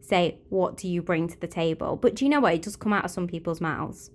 Say, 0.00 0.38
what 0.48 0.76
do 0.76 0.88
you 0.88 1.02
bring 1.02 1.28
to 1.28 1.40
the 1.40 1.46
table? 1.46 1.96
But 1.96 2.14
do 2.14 2.24
you 2.24 2.30
know 2.30 2.40
what? 2.40 2.54
It 2.54 2.62
does 2.62 2.76
come 2.76 2.92
out 2.92 3.04
of 3.04 3.10
some 3.10 3.26
people's 3.26 3.60
mouths. 3.60 4.10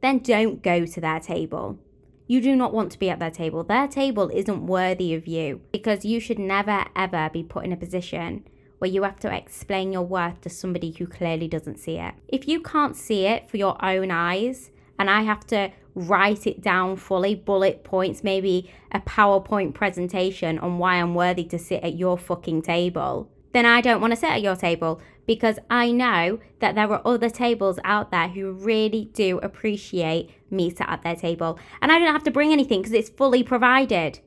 Then 0.00 0.18
don't 0.18 0.62
go 0.62 0.86
to 0.86 1.00
their 1.00 1.20
table. 1.20 1.78
You 2.26 2.40
do 2.40 2.54
not 2.54 2.72
want 2.72 2.92
to 2.92 2.98
be 2.98 3.10
at 3.10 3.18
their 3.18 3.30
table. 3.30 3.64
Their 3.64 3.88
table 3.88 4.30
isn't 4.32 4.66
worthy 4.66 5.14
of 5.14 5.26
you 5.26 5.62
because 5.72 6.04
you 6.04 6.20
should 6.20 6.38
never 6.38 6.84
ever 6.94 7.28
be 7.32 7.42
put 7.42 7.64
in 7.64 7.72
a 7.72 7.76
position 7.76 8.46
where 8.78 8.90
you 8.90 9.02
have 9.02 9.18
to 9.20 9.34
explain 9.34 9.92
your 9.92 10.02
worth 10.02 10.40
to 10.40 10.48
somebody 10.48 10.92
who 10.92 11.06
clearly 11.06 11.48
doesn't 11.48 11.78
see 11.78 11.96
it. 11.96 12.14
If 12.28 12.48
you 12.48 12.60
can't 12.60 12.96
see 12.96 13.26
it 13.26 13.50
for 13.50 13.56
your 13.56 13.76
own 13.84 14.10
eyes, 14.10 14.70
and 14.98 15.10
I 15.10 15.22
have 15.22 15.46
to 15.48 15.70
write 15.94 16.46
it 16.46 16.62
down 16.62 16.96
fully, 16.96 17.34
bullet 17.34 17.84
points, 17.84 18.22
maybe 18.22 18.70
a 18.92 19.00
PowerPoint 19.00 19.74
presentation 19.74 20.58
on 20.58 20.78
why 20.78 20.94
I'm 20.96 21.14
worthy 21.14 21.44
to 21.44 21.58
sit 21.58 21.82
at 21.82 21.96
your 21.96 22.16
fucking 22.16 22.62
table, 22.62 23.30
then 23.52 23.66
I 23.66 23.80
don't 23.80 24.00
want 24.00 24.12
to 24.12 24.16
sit 24.16 24.30
at 24.30 24.42
your 24.42 24.56
table 24.56 25.00
because 25.30 25.60
I 25.70 25.92
know 25.92 26.40
that 26.58 26.74
there 26.74 26.92
are 26.92 27.02
other 27.04 27.30
tables 27.30 27.78
out 27.84 28.10
there 28.10 28.26
who 28.26 28.50
really 28.50 29.10
do 29.14 29.38
appreciate 29.44 30.28
me 30.50 30.70
sat 30.70 30.88
at 30.88 31.02
their 31.02 31.14
table. 31.14 31.56
And 31.80 31.92
I 31.92 32.00
don't 32.00 32.12
have 32.12 32.24
to 32.24 32.32
bring 32.32 32.52
anything 32.52 32.80
because 32.82 32.92
it's 32.92 33.10
fully 33.10 33.44
provided. 33.44 34.18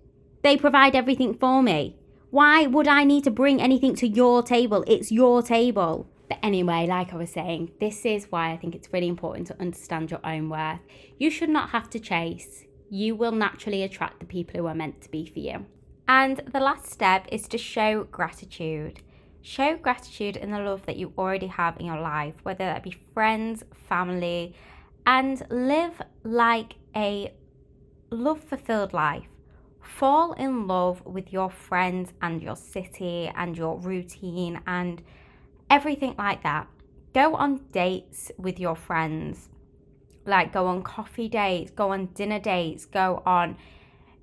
They 0.44 0.56
provide 0.56 0.96
everything 0.96 1.34
for 1.34 1.62
me. 1.62 1.98
Why 2.30 2.68
would 2.68 2.88
I 2.88 3.04
need 3.04 3.26
to 3.26 3.32
bring 3.32 3.62
anything 3.62 3.96
to 3.96 4.08
your 4.08 4.44
table? 4.44 4.86
It's 4.88 5.12
your 5.12 5.42
table. 5.42 6.08
But 6.30 6.39
anyway, 6.42 6.88
like 6.88 7.12
I 7.12 7.18
was 7.18 7.32
saying, 7.32 7.74
this 7.82 8.06
is 8.06 8.28
why 8.30 8.54
I 8.54 8.56
think 8.56 8.74
it's 8.74 8.94
really 8.94 9.10
important 9.10 9.48
to 9.48 9.60
understand 9.60 10.10
your 10.10 10.26
own 10.26 10.48
worth. 10.48 10.80
You 11.20 11.30
should 11.30 11.50
not 11.50 11.72
have 11.72 11.89
to 11.89 12.00
chase. 12.00 12.63
You 12.89 13.13
will 13.13 13.34
naturally 13.34 13.84
attract 13.84 14.22
the 14.22 14.26
people 14.26 14.58
who 14.58 14.68
are 14.68 14.74
meant 14.74 15.02
to 15.02 15.12
be 15.12 15.26
for 15.26 15.39
you. 15.39 15.66
And 16.08 16.38
the 16.50 16.62
last 16.62 16.89
step 16.89 17.28
is 17.30 17.50
to 17.50 17.58
show 17.58 18.06
gratitude. 18.06 19.02
Show 19.45 19.75
gratitude 19.75 20.38
in 20.38 20.51
the 20.51 20.60
love 20.60 20.86
that 20.86 20.95
you 20.95 21.12
already 21.17 21.47
have 21.47 21.77
in 21.77 21.86
your 21.86 21.99
life, 21.99 22.34
whether 22.43 22.63
that 22.63 22.82
be 22.82 22.95
friends, 23.13 23.62
family, 23.89 24.56
and 25.06 25.45
live 25.49 26.01
like 26.23 26.75
a 26.95 27.34
love 28.10 28.41
fulfilled 28.41 28.93
life. 28.93 29.27
Fall 29.82 30.32
in 30.34 30.65
love 30.65 31.06
with 31.06 31.34
your 31.34 31.49
friends 31.49 32.13
and 32.21 32.41
your 32.41 32.56
city 32.56 33.29
and 33.36 33.58
your 33.58 33.77
routine 33.79 34.62
and 34.65 35.03
everything 35.69 36.15
like 36.17 36.41
that. 36.43 36.69
Go 37.13 37.36
on 37.36 37.65
dates 37.73 38.32
with 38.38 38.62
your 38.62 38.77
friends, 38.77 39.49
like 40.25 40.53
go 40.53 40.67
on 40.67 40.84
coffee 40.84 41.27
dates, 41.27 41.69
go 41.71 41.91
on 41.91 42.06
dinner 42.13 42.39
dates, 42.39 42.86
go 42.86 43.21
on 43.25 43.58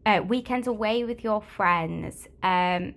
uh, 0.07 0.23
weekends 0.27 0.67
away 0.67 1.05
with 1.05 1.23
your 1.23 1.43
friends. 1.43 2.27
Um, 2.43 2.95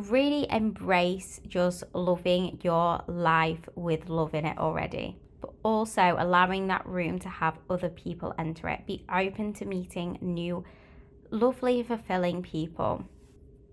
really 0.00 0.46
embrace 0.50 1.40
just 1.46 1.84
loving 1.92 2.58
your 2.62 3.02
life 3.06 3.68
with 3.74 4.08
love 4.08 4.34
in 4.34 4.46
it 4.46 4.58
already, 4.58 5.16
but 5.40 5.52
also 5.62 6.16
allowing 6.18 6.66
that 6.68 6.86
room 6.86 7.18
to 7.20 7.28
have 7.28 7.58
other 7.68 7.88
people 7.88 8.34
enter 8.38 8.68
it. 8.68 8.86
Be 8.86 9.04
open 9.12 9.52
to 9.54 9.64
meeting 9.64 10.18
new, 10.20 10.64
lovely, 11.30 11.82
fulfilling 11.82 12.42
people. 12.42 13.04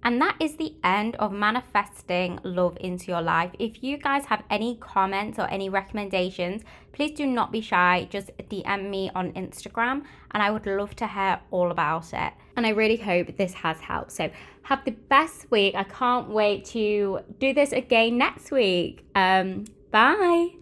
And 0.04 0.22
that 0.22 0.38
is 0.40 0.56
the 0.56 0.76
end 0.84 1.16
of 1.18 1.32
manifesting 1.34 2.40
love 2.44 2.78
into 2.80 3.08
your 3.08 3.22
life. 3.22 3.52
If 3.60 3.84
you 3.84 3.98
guys 3.98 4.26
have 4.28 4.44
any 4.50 4.78
comments 4.78 5.40
or 5.40 5.50
any 5.52 5.70
recommendations, 5.70 6.62
please 6.94 7.12
do 7.12 7.26
not 7.26 7.52
be 7.52 7.62
shy. 7.62 8.08
Just 8.10 8.32
DM 8.38 8.90
me 8.90 9.12
on 9.14 9.34
Instagram 9.34 10.04
and 10.32 10.44
I 10.44 10.52
would 10.52 10.66
love 10.66 10.96
to 10.98 11.08
hear 11.08 11.42
all 11.52 11.72
about 11.72 12.14
it. 12.14 12.34
And 12.58 12.66
I 12.66 12.72
really 12.72 12.98
hope 12.98 13.38
this 13.38 13.54
has 13.54 13.80
helped. 13.80 14.12
So, 14.12 14.30
have 14.64 14.84
the 14.84 14.92
best 14.92 15.50
week. 15.50 15.76
I 15.76 15.84
can't 15.84 16.28
wait 16.30 16.66
to 16.66 17.20
do 17.40 17.54
this 17.54 17.72
again 17.72 18.18
next 18.18 18.52
week. 18.52 19.06
Um, 19.16 19.64
bye. 19.92 20.58